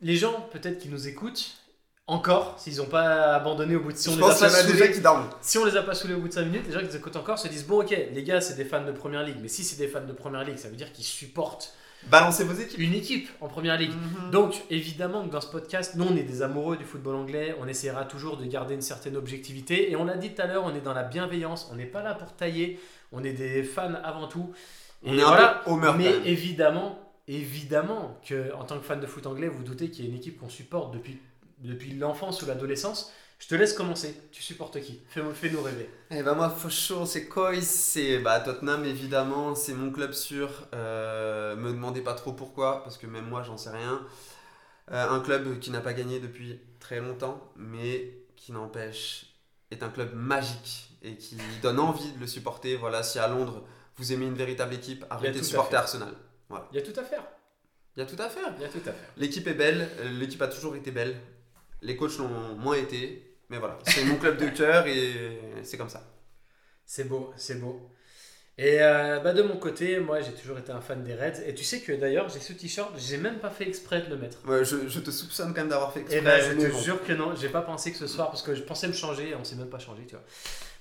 les 0.00 0.16
gens 0.16 0.48
peut-être 0.52 0.78
qui 0.78 0.88
nous 0.88 1.08
écoutent, 1.08 1.56
encore, 2.06 2.60
s'ils 2.60 2.76
n'ont 2.76 2.84
pas 2.86 3.34
abandonné 3.34 3.74
au 3.76 3.80
bout 3.80 3.90
de... 3.92 3.96
Si 3.96 4.08
on 4.10 4.12
je 4.12 4.16
les 4.18 4.22
pense 4.22 4.42
a 4.42 4.46
qu'il 4.46 4.46
y 4.46 4.50
pas 4.50 4.56
en 4.56 4.58
a 4.58 4.62
saoulés- 4.62 4.72
déjà 4.78 4.88
qui 4.92 5.00
dorment. 5.00 5.30
si 5.40 5.58
on 5.58 5.64
les 5.64 5.76
a 5.76 5.82
pas 5.82 5.94
saoulés 5.94 6.14
au 6.14 6.20
bout 6.20 6.28
de 6.28 6.34
5 6.34 6.44
minutes, 6.44 6.64
les 6.66 6.72
gens 6.72 6.80
qui 6.80 6.86
nous 6.86 6.96
écoutent 6.96 7.16
encore 7.16 7.38
se 7.38 7.48
disent 7.48 7.66
bon 7.66 7.80
ok, 7.82 7.90
les 8.12 8.22
gars 8.22 8.40
c'est 8.42 8.54
des 8.56 8.64
fans 8.66 8.84
de 8.84 8.92
Première 8.92 9.22
Ligue, 9.24 9.38
mais 9.40 9.48
si 9.48 9.64
c'est 9.64 9.76
des 9.76 9.88
fans 9.88 10.04
de 10.04 10.12
Première 10.12 10.44
Ligue, 10.44 10.58
ça 10.58 10.68
veut 10.68 10.76
dire 10.76 10.92
qu'ils 10.92 11.04
supportent 11.06 11.72
Balancez 12.10 12.44
vos 12.44 12.54
équipes. 12.54 12.78
une 12.78 12.94
équipe 12.94 13.28
en 13.40 13.48
Première 13.48 13.76
Ligue. 13.78 13.92
Mhm. 13.92 14.30
Donc 14.30 14.62
évidemment 14.70 15.26
que 15.26 15.32
dans 15.32 15.40
ce 15.40 15.50
podcast, 15.50 15.94
nous 15.96 16.04
on 16.04 16.16
est 16.16 16.22
des 16.22 16.42
amoureux 16.42 16.76
du 16.76 16.84
football 16.84 17.16
anglais, 17.16 17.56
on 17.60 17.66
essaiera 17.66 18.04
toujours 18.04 18.36
de 18.36 18.44
garder 18.44 18.74
une 18.74 18.82
certaine 18.82 19.16
objectivité, 19.16 19.90
et 19.90 19.96
on 19.96 20.04
l'a 20.04 20.16
dit 20.16 20.34
tout 20.34 20.42
à 20.42 20.46
l'heure, 20.46 20.64
on 20.64 20.74
est 20.74 20.80
dans 20.80 20.94
la 20.94 21.02
bienveillance, 21.02 21.68
on 21.72 21.76
n'est 21.76 21.86
pas 21.86 22.02
là 22.02 22.14
pour 22.14 22.32
tailler, 22.34 22.78
on 23.12 23.24
est 23.24 23.32
des 23.32 23.62
fans 23.62 23.94
avant 24.02 24.28
tout. 24.28 24.52
On 25.06 25.16
est 25.16 25.22
un 25.22 25.26
voilà, 25.26 25.62
peu 25.64 25.70
Homer. 25.70 25.92
mais 25.96 26.12
évidemment, 26.30 26.98
évidemment 27.28 28.18
que 28.26 28.54
en 28.54 28.64
tant 28.64 28.78
que 28.78 28.84
fan 28.84 29.00
de 29.00 29.06
foot 29.06 29.26
anglais, 29.26 29.48
vous 29.48 29.62
doutez 29.62 29.90
qu'il 29.90 30.04
y 30.04 30.08
a 30.08 30.10
une 30.10 30.16
équipe 30.16 30.38
qu'on 30.38 30.48
supporte 30.48 30.94
depuis, 30.94 31.18
depuis 31.60 31.92
l'enfance 31.92 32.42
ou 32.42 32.46
l'adolescence. 32.46 33.12
Je 33.38 33.48
te 33.48 33.54
laisse 33.54 33.72
commencer. 33.74 34.16
Tu 34.32 34.42
supportes 34.42 34.80
qui? 34.80 35.02
Fais- 35.08 35.22
Fais-nous 35.34 35.62
rêver. 35.62 35.90
Eh 36.10 36.22
ben 36.22 36.34
moi, 36.34 36.54
sure, 36.70 37.06
c'est 37.06 37.26
Coy, 37.26 37.60
c'est 37.62 38.18
bah, 38.20 38.40
Tottenham 38.40 38.84
évidemment, 38.84 39.54
c'est 39.54 39.74
mon 39.74 39.90
club 39.90 40.12
sûr. 40.12 40.50
Euh, 40.74 41.54
me 41.56 41.70
demandez 41.72 42.00
pas 42.00 42.14
trop 42.14 42.32
pourquoi, 42.32 42.82
parce 42.84 42.96
que 42.96 43.06
même 43.06 43.26
moi, 43.26 43.42
j'en 43.42 43.56
sais 43.58 43.70
rien. 43.70 44.06
Euh, 44.90 45.08
un 45.08 45.20
club 45.20 45.58
qui 45.60 45.70
n'a 45.70 45.80
pas 45.80 45.92
gagné 45.94 46.20
depuis 46.20 46.60
très 46.80 47.00
longtemps, 47.00 47.52
mais 47.56 48.18
qui 48.36 48.52
n'empêche 48.52 49.26
est 49.70 49.82
un 49.82 49.88
club 49.88 50.14
magique 50.14 50.90
et 51.02 51.16
qui 51.16 51.36
donne 51.62 51.80
envie 51.80 52.12
de 52.12 52.20
le 52.20 52.26
supporter. 52.26 52.76
Voilà, 52.76 53.02
si 53.02 53.18
à 53.18 53.28
Londres 53.28 53.64
vous 53.96 54.12
aimez 54.12 54.26
une 54.26 54.34
véritable 54.34 54.74
équipe, 54.74 55.04
arrêtez 55.10 55.38
de 55.40 55.44
supporter. 55.44 55.76
Arsenal. 55.76 56.14
Il 56.72 56.76
y 56.76 56.78
a 56.78 56.82
tout 56.82 56.98
à 56.98 57.02
faire. 57.04 57.22
Il 57.96 58.00
y 58.00 58.02
a 58.02 58.06
tout 58.06 58.20
à 58.20 58.28
faire. 58.28 58.54
Il 58.56 58.62
y 58.62 58.64
a 58.64 58.68
tout 58.68 58.78
à 58.78 58.92
faire. 58.92 58.94
L'équipe 59.16 59.46
est 59.46 59.54
belle, 59.54 59.88
l'équipe 60.18 60.42
a 60.42 60.48
toujours 60.48 60.76
été 60.76 60.90
belle. 60.90 61.16
Les 61.84 61.96
coachs 61.96 62.18
l'ont 62.18 62.56
moins 62.56 62.76
été, 62.76 63.36
mais 63.48 63.58
voilà, 63.58 63.78
c'est 63.86 64.04
mon 64.04 64.16
club 64.16 64.36
de 64.38 64.48
cœur 64.56 64.86
et 64.86 65.38
c'est 65.62 65.76
comme 65.78 65.88
ça. 65.88 66.02
C'est 66.84 67.04
beau, 67.08 67.32
c'est 67.36 67.60
beau. 67.60 67.80
Et 68.56 68.80
euh, 68.80 69.18
bah 69.18 69.32
de 69.32 69.42
mon 69.42 69.56
côté, 69.56 69.98
moi 69.98 70.20
j'ai 70.20 70.30
toujours 70.32 70.58
été 70.58 70.70
un 70.70 70.80
fan 70.80 71.02
des 71.02 71.14
Reds. 71.14 71.40
Et 71.44 71.54
tu 71.54 71.64
sais 71.64 71.80
que 71.80 71.92
d'ailleurs, 71.92 72.28
j'ai 72.28 72.38
ce 72.38 72.52
t-shirt, 72.52 72.92
j'ai 72.96 73.16
même 73.16 73.40
pas 73.40 73.50
fait 73.50 73.66
exprès 73.66 74.02
de 74.02 74.08
le 74.10 74.16
mettre. 74.16 74.38
Ouais, 74.46 74.64
je, 74.64 74.86
je 74.88 75.00
te 75.00 75.10
soupçonne 75.10 75.48
quand 75.48 75.62
même 75.62 75.68
d'avoir 75.70 75.92
fait 75.92 76.00
exprès. 76.00 76.18
Et 76.18 76.20
ben, 76.20 76.40
je 76.40 76.52
mais 76.52 76.68
te 76.68 76.72
bon. 76.72 76.78
jure 76.80 77.04
que 77.04 77.12
non, 77.12 77.34
j'ai 77.34 77.48
pas 77.48 77.62
pensé 77.62 77.90
que 77.90 77.98
ce 77.98 78.06
soir 78.06 78.28
parce 78.28 78.42
que 78.42 78.54
je 78.54 78.62
pensais 78.62 78.86
me 78.86 78.92
changer 78.92 79.30
et 79.30 79.34
on 79.34 79.42
s'est 79.42 79.56
même 79.56 79.70
pas 79.70 79.80
changé, 79.80 80.04
tu 80.06 80.14
vois. 80.14 80.24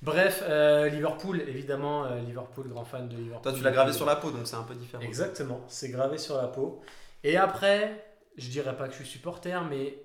Bref, 0.03 0.43
euh, 0.47 0.87
Liverpool, 0.89 1.41
évidemment, 1.47 2.05
euh, 2.05 2.19
Liverpool, 2.19 2.67
grand 2.69 2.85
fan 2.85 3.09
de 3.09 3.15
Liverpool. 3.17 3.41
Toi, 3.41 3.53
tu 3.53 3.63
l'as 3.63 3.71
gravé 3.71 3.91
sur 3.93 4.05
la 4.05 4.17
peau, 4.17 4.29
donc 4.29 4.45
c'est 4.45 4.55
un 4.55 4.63
peu 4.63 4.75
différent. 4.75 5.01
Exactement, 5.01 5.61
c'est 5.67 5.89
gravé 5.89 6.19
sur 6.19 6.37
la 6.37 6.47
peau. 6.49 6.81
Et 7.23 7.37
après, 7.37 8.05
je 8.37 8.49
dirais 8.49 8.75
pas 8.77 8.85
que 8.87 8.91
je 8.91 8.97
suis 8.97 9.07
supporter, 9.07 9.63
mais 9.67 9.97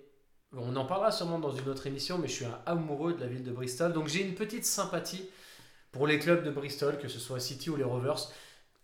on 0.57 0.75
en 0.77 0.85
parlera 0.85 1.11
sûrement 1.13 1.39
dans 1.39 1.53
une 1.53 1.69
autre 1.69 1.87
émission, 1.87 2.19
mais 2.19 2.29
je 2.29 2.33
suis 2.33 2.45
un 2.45 2.59
amoureux 2.67 3.13
de 3.15 3.21
la 3.21 3.27
ville 3.27 3.45
de 3.45 3.53
Bristol. 3.53 3.93
Donc 3.93 4.09
j'ai 4.09 4.23
une 4.23 4.35
petite 4.35 4.65
sympathie 4.65 5.29
pour 5.93 6.07
les 6.07 6.19
clubs 6.19 6.45
de 6.45 6.51
Bristol, 6.51 6.99
que 6.99 7.09
ce 7.09 7.19
soit 7.19 7.41
City 7.41 7.71
ou 7.71 7.77
les 7.77 7.85
Rovers. 7.85 8.29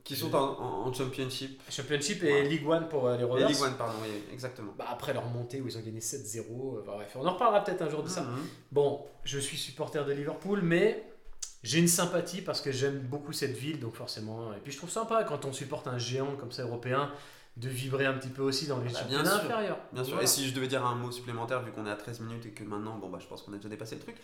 Qui 0.05 0.17
sont 0.17 0.35
en, 0.35 0.61
en- 0.61 0.87
en 0.87 0.93
championship. 0.93 1.63
Championship 1.71 2.23
et 2.25 2.31
Ouais. 2.31 2.43
League 2.45 2.69
One 2.69 2.89
pour 2.91 3.07
euh, 3.09 3.17
les 3.17 3.23
Et 3.23 3.25
Rovers. 3.25 3.49
Ligue 3.49 3.57
1, 3.63 3.71
pardon, 3.73 3.95
oui, 4.03 4.11
exactement. 4.35 4.75
Bah, 4.77 4.85
après 4.91 5.15
leur 5.15 5.25
montée 5.25 5.63
où 5.63 5.67
ils 5.67 5.79
ont 5.79 5.81
gagné 5.81 6.01
7-0, 6.01 6.41
euh, 6.41 6.83
bah, 6.87 6.93
bref, 6.97 7.13
on 7.15 7.27
en 7.27 7.33
reparlera 7.33 7.65
peut-être 7.65 7.81
un 7.81 7.89
jour 7.89 8.03
de 8.03 8.09
ça. 8.11 8.21
Mhm. 8.21 8.39
Bon, 8.71 9.03
je 9.25 9.39
suis 9.39 9.57
supporter 9.57 10.05
de 10.05 10.13
Liverpool, 10.13 10.61
mais 10.63 11.09
j'ai 11.63 11.79
une 11.79 11.89
sympathie 11.89 12.43
parce 12.43 12.61
que 12.61 12.71
j'aime 12.71 12.99
beaucoup 12.99 13.33
cette 13.33 13.57
ville, 13.57 13.81
donc 13.81 13.95
forcément. 13.95 14.53
Et 14.53 14.59
puis 14.63 14.73
je 14.73 14.77
trouve 14.77 14.91
sympa 14.91 15.25
quand 15.25 15.47
on 15.47 15.55
supporte 15.55 15.87
un 15.89 15.97
géant 15.97 16.37
comme 16.37 16.53
ça 16.53 16.65
européen 16.65 17.11
de 17.57 17.69
vibrer 17.69 18.05
un 18.05 18.15
petit 18.15 18.31
peu 18.31 18.43
aussi 18.43 18.67
dans 18.67 18.81
les 18.81 18.91
Bah, 18.93 19.01
bien 19.09 19.25
sûr. 19.25 19.35
inférieurs. 19.35 19.79
Bien 19.93 20.03
sûr. 20.03 20.15
Voilà. 20.15 20.25
Et 20.25 20.27
si 20.27 20.49
je 20.49 20.55
devais 20.55 20.67
dire 20.67 20.85
un 20.85 20.97
mot 20.97 21.13
supplémentaire, 21.13 21.63
vu 21.63 21.71
qu'on 21.71 21.87
est 21.87 21.91
à 21.91 21.95
13 21.95 22.21
minutes 22.21 22.47
et 22.47 22.51
que 22.51 22.65
maintenant, 22.65 22.99
bon, 22.99 23.09
bah, 23.09 23.19
je 23.21 23.27
pense 23.29 23.43
qu'on 23.43 23.53
a 23.53 23.57
déjà 23.57 23.69
dépassé 23.69 23.95
le 23.95 24.01
truc. 24.01 24.17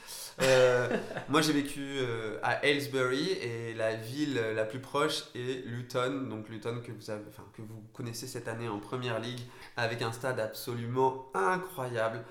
Euh, 0.42 0.88
moi, 1.28 1.40
j'ai 1.40 1.52
vécu 1.52 1.80
euh, 2.00 2.38
à 2.42 2.64
Aylesbury 2.66 3.30
et 3.30 3.74
la 3.74 3.94
ville 3.94 4.34
la 4.34 4.64
plus 4.64 4.80
proche 4.80 5.24
est 5.36 5.64
Luton. 5.66 6.26
Donc, 6.28 6.48
Luton 6.48 6.80
que 6.84 6.90
vous, 6.90 7.10
avez, 7.10 7.22
que 7.56 7.62
vous 7.62 7.82
connaissez 7.92 8.26
cette 8.26 8.48
année 8.48 8.68
en 8.68 8.80
première 8.80 9.20
ligue 9.20 9.40
avec 9.76 10.02
un 10.02 10.10
stade 10.10 10.40
absolument 10.40 11.30
incroyable. 11.34 12.24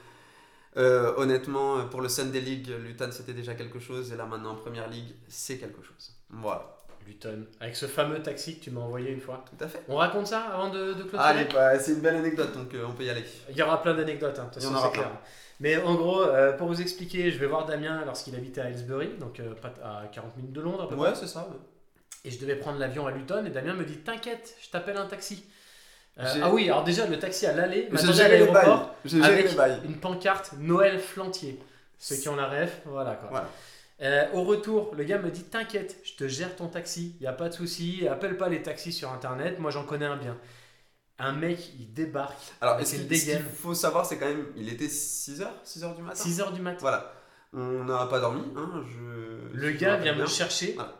Euh, 0.77 1.13
honnêtement, 1.17 1.85
pour 1.87 2.01
le 2.01 2.09
Sunday 2.09 2.41
League, 2.41 2.67
Luton 2.67 3.09
c'était 3.11 3.33
déjà 3.33 3.55
quelque 3.55 3.79
chose 3.79 4.13
et 4.13 4.15
là 4.15 4.25
maintenant 4.25 4.51
en 4.51 4.55
première 4.55 4.87
ligue, 4.87 5.15
c'est 5.27 5.57
quelque 5.57 5.81
chose. 5.81 6.13
Voilà, 6.29 6.77
Luton, 7.09 7.45
avec 7.59 7.75
ce 7.75 7.85
fameux 7.87 8.21
taxi 8.21 8.57
que 8.59 8.63
tu 8.63 8.71
m'as 8.71 8.81
envoyé 8.81 9.11
une 9.11 9.19
fois. 9.21 9.43
tout 9.49 9.63
à 9.63 9.67
fait. 9.67 9.81
On 9.89 9.95
raconte 9.97 10.27
ça 10.27 10.41
avant 10.53 10.69
de, 10.69 10.93
de 10.93 11.01
clôturer 11.03 11.21
Allez, 11.23 11.45
bah, 11.53 11.77
c'est 11.79 11.91
une 11.93 11.99
belle 12.01 12.15
anecdote 12.15 12.53
donc 12.55 12.73
euh, 12.73 12.85
on 12.87 12.93
peut 12.93 13.03
y 13.03 13.09
aller. 13.09 13.23
Il 13.49 13.57
y 13.57 13.61
aura 13.61 13.81
plein 13.81 13.93
d'anecdotes, 13.95 14.37
hein, 14.39 14.45
de 14.49 14.53
toute 14.53 14.61
façon, 14.63 14.75
aura 14.75 14.87
c'est 14.87 14.93
clair. 14.99 15.11
Mais 15.59 15.77
en 15.77 15.95
gros, 15.95 16.21
euh, 16.21 16.53
pour 16.53 16.67
vous 16.67 16.81
expliquer, 16.81 17.31
je 17.31 17.37
vais 17.39 17.47
voir 17.47 17.65
Damien 17.65 18.03
lorsqu'il 18.05 18.33
habitait 18.35 18.61
à 18.61 18.69
Aylesbury, 18.69 19.09
donc 19.19 19.39
euh, 19.39 19.53
à 19.83 20.03
40 20.11 20.37
minutes 20.37 20.53
de 20.53 20.61
Londres 20.61 20.83
à 20.83 20.87
peu 20.89 20.95
près. 20.95 21.09
Ouais, 21.09 21.15
c'est 21.15 21.27
ça. 21.27 21.47
ouais. 21.49 21.57
Et 22.25 22.31
je 22.31 22.39
devais 22.39 22.55
prendre 22.55 22.79
l'avion 22.79 23.07
à 23.07 23.11
Luton 23.11 23.45
et 23.45 23.49
Damien 23.49 23.73
me 23.73 23.83
dit 23.83 23.97
T'inquiète, 23.97 24.55
je 24.61 24.69
t'appelle 24.69 24.97
un 24.97 25.05
taxi. 25.07 25.45
Ah 26.17 26.49
oui, 26.51 26.65
alors 26.69 26.83
déjà 26.83 27.07
le 27.07 27.17
taxi 27.17 27.45
à 27.45 27.53
l'aller 27.53 27.87
m'attendait 27.91 28.21
à 28.21 28.27
l'aéroport 28.27 28.93
avec 29.23 29.47
une 29.85 29.95
pancarte 29.99 30.53
Noël 30.59 30.99
Flantier. 30.99 31.59
Ceux 31.97 32.15
qui 32.15 32.29
ont 32.29 32.35
la 32.35 32.47
ref, 32.47 32.81
voilà 32.85 33.15
quoi. 33.15 33.29
Voilà. 33.29 33.49
Euh, 34.01 34.27
au 34.33 34.43
retour, 34.43 34.95
le 34.95 35.03
gars 35.03 35.17
me 35.17 35.29
dit 35.29 35.43
T'inquiète, 35.43 35.97
je 36.03 36.13
te 36.13 36.27
gère 36.27 36.55
ton 36.55 36.67
taxi, 36.67 37.15
il 37.19 37.23
n'y 37.23 37.27
a 37.27 37.33
pas 37.33 37.49
de 37.49 37.53
souci, 37.53 38.07
appelle 38.07 38.37
pas 38.37 38.47
les 38.47 38.61
taxis 38.61 38.93
sur 38.93 39.11
internet, 39.11 39.59
moi 39.59 39.71
j'en 39.71 39.83
connais 39.83 40.05
un 40.05 40.15
bien. 40.17 40.37
Un 41.21 41.33
mec, 41.33 41.73
il 41.77 41.93
débarque. 41.93 42.37
Alors, 42.61 42.79
est-ce 42.79 42.91
qu'il 42.95 42.99
ce 43.01 43.07
qu'il 43.07 43.25
dégaine. 43.33 43.45
faut 43.53 43.73
savoir, 43.73 44.05
c'est 44.05 44.17
quand 44.17 44.27
même. 44.27 44.45
Il 44.55 44.69
était 44.71 44.85
6h 44.85 45.45
6h 45.65 45.95
du 45.97 46.01
matin 46.01 46.23
6h 46.23 46.53
du 46.53 46.61
matin. 46.61 46.77
Voilà. 46.79 47.13
On 47.51 47.83
n'a 47.83 48.05
pas 48.05 48.21
dormi. 48.21 48.41
Hein, 48.55 48.83
je, 48.87 49.57
Le 49.57 49.71
je 49.73 49.77
gars 49.77 49.97
vient 49.97 50.15
me 50.15 50.25
chercher 50.25 50.73
Voilà. 50.75 50.93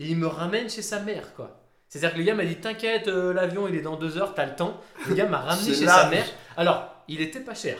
et 0.00 0.06
il 0.08 0.16
me 0.16 0.26
ramène 0.26 0.68
chez 0.68 0.82
sa 0.82 0.98
mère, 1.00 1.32
quoi. 1.34 1.62
C'est-à-dire 1.88 2.14
que 2.14 2.18
le 2.18 2.24
gars 2.24 2.34
m'a 2.34 2.44
dit 2.44 2.56
T'inquiète, 2.56 3.06
euh, 3.06 3.32
l'avion 3.32 3.68
il 3.68 3.76
est 3.76 3.82
dans 3.82 3.94
deux 3.96 4.18
heures, 4.18 4.34
t'as 4.34 4.46
le 4.46 4.56
temps. 4.56 4.80
Le 5.08 5.14
gars 5.14 5.26
m'a 5.28 5.38
ramené 5.38 5.72
chez 5.74 5.84
large. 5.84 6.02
sa 6.02 6.10
mère. 6.10 6.26
Alors, 6.56 7.04
il 7.06 7.20
était 7.20 7.38
pas 7.38 7.54
cher. 7.54 7.78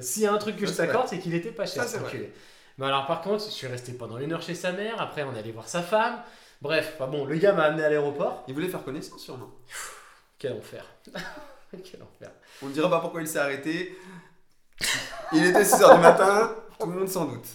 S'il 0.00 0.24
y 0.24 0.26
a 0.26 0.32
un 0.32 0.38
truc 0.38 0.56
que 0.56 0.66
Ça, 0.66 0.72
je 0.72 0.76
t'accorde, 0.78 1.06
c'est 1.06 1.20
qu'il 1.20 1.34
était 1.34 1.52
pas 1.52 1.66
cher. 1.66 1.84
Ça, 1.84 2.00
c'est. 2.10 2.32
Mais 2.78 2.86
alors, 2.86 3.06
par 3.06 3.20
contre, 3.20 3.44
je 3.44 3.50
suis 3.50 3.66
resté 3.66 3.92
pendant 3.92 4.18
une 4.18 4.32
heure 4.32 4.42
chez 4.42 4.54
sa 4.54 4.72
mère. 4.72 5.00
Après, 5.00 5.22
on 5.22 5.34
allait 5.34 5.52
voir 5.52 5.68
sa 5.68 5.82
femme. 5.82 6.20
Bref, 6.60 6.94
enfin 6.94 7.06
bon, 7.10 7.24
le 7.24 7.36
gars 7.36 7.52
m'a 7.52 7.64
amené 7.64 7.84
à 7.84 7.88
l'aéroport. 7.88 8.42
Il 8.48 8.54
voulait 8.54 8.68
faire 8.68 8.82
connaissance, 8.82 9.20
sûrement. 9.20 9.50
Quel 10.38 10.54
enfer. 10.54 10.84
Quel 11.70 12.02
enfer. 12.02 12.30
On 12.62 12.66
ne 12.66 12.72
dira 12.72 12.88
pas 12.90 13.00
pourquoi 13.00 13.20
il 13.20 13.28
s'est 13.28 13.38
arrêté. 13.38 13.96
Il 15.32 15.44
était 15.44 15.62
6h 15.62 15.94
du 15.96 16.00
matin, 16.00 16.54
tout 16.78 16.86
le 16.86 16.98
monde 16.98 17.08
s'en 17.08 17.26
doute. 17.26 17.46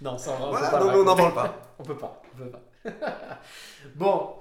Non, 0.00 0.16
ça, 0.18 0.32
on 0.40 0.50
Voilà, 0.50 0.70
peut 0.70 0.78
pas 0.78 0.96
on 0.96 1.04
n'en 1.04 1.16
parle 1.16 1.34
pas. 1.34 1.54
On 1.78 1.82
peut 1.82 1.96
pas, 1.96 2.22
on 2.34 2.38
peut 2.38 2.50
pas. 2.50 2.62
bon, 3.94 4.36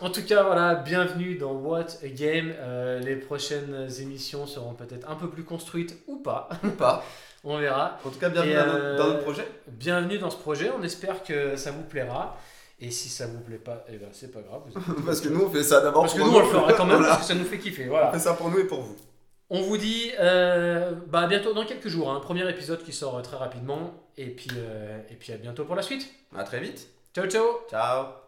en 0.00 0.10
tout 0.10 0.22
cas, 0.24 0.42
voilà, 0.42 0.74
bienvenue 0.76 1.36
dans 1.36 1.52
What 1.52 1.86
a 2.02 2.08
Game. 2.08 2.52
Euh, 2.58 2.98
les 3.00 3.16
prochaines 3.16 3.88
émissions 4.00 4.46
seront 4.46 4.74
peut-être 4.74 5.08
un 5.10 5.14
peu 5.16 5.28
plus 5.28 5.44
construites 5.44 5.96
ou 6.06 6.16
pas, 6.18 6.48
Ou 6.64 6.70
pas. 6.70 7.04
on 7.44 7.58
verra. 7.58 7.98
En 8.04 8.10
tout 8.10 8.18
cas, 8.18 8.28
bienvenue 8.28 8.54
dans, 8.54 8.66
notre, 8.66 8.84
euh, 8.84 8.98
dans 8.98 9.06
notre 9.08 9.22
projet. 9.22 9.48
Bienvenue 9.68 10.18
dans 10.18 10.30
ce 10.30 10.36
projet, 10.36 10.70
on 10.78 10.82
espère 10.82 11.22
que 11.22 11.56
ça 11.56 11.70
vous 11.70 11.82
plaira. 11.82 12.38
Et 12.80 12.90
si 12.90 13.08
ça 13.08 13.26
vous 13.26 13.38
plaît 13.40 13.56
pas, 13.56 13.84
eh 13.88 13.96
ben 13.96 14.08
c'est 14.12 14.32
pas 14.32 14.40
grave. 14.40 14.62
vous 14.74 15.02
Parce 15.06 15.20
que 15.20 15.28
nous, 15.28 15.42
on 15.44 15.50
fait 15.50 15.62
ça 15.62 15.80
d'abord 15.80 16.02
Parce 16.02 16.14
que 16.14 16.20
nous 16.20 16.34
on 16.34 16.40
le 16.40 16.46
fera 16.46 16.72
quand 16.72 16.84
même, 16.86 16.96
Voilà. 16.98 17.14
parce 17.14 17.28
que 17.28 17.32
ça 17.32 17.38
nous 17.38 17.44
fait 17.44 17.58
kiffer. 17.58 17.84
Voilà. 17.84 18.08
On 18.08 18.12
fait 18.12 18.18
ça 18.18 18.34
pour 18.34 18.50
nous 18.50 18.58
et 18.58 18.64
pour 18.64 18.80
vous. 18.82 18.96
On 19.48 19.62
vous 19.62 19.76
dit 19.76 20.10
euh, 20.18 20.92
bah, 21.06 21.20
à 21.20 21.26
bientôt 21.28 21.52
dans 21.54 21.64
quelques 21.64 21.88
jours, 21.88 22.10
un 22.10 22.18
premier 22.20 22.48
épisode 22.50 22.82
qui 22.82 22.92
sort 22.92 23.16
euh, 23.16 23.22
très 23.22 23.36
rapidement. 23.36 23.94
Et 24.16 24.26
puis, 24.26 24.50
et 25.10 25.14
puis 25.14 25.32
à 25.32 25.36
bientôt 25.36 25.64
pour 25.64 25.74
la 25.74 25.82
suite. 25.82 26.08
À 26.36 26.44
très 26.44 26.60
vite. 26.60 26.88
Ciao 27.14 27.26
ciao 27.26 27.44
Ciao. 27.70 28.23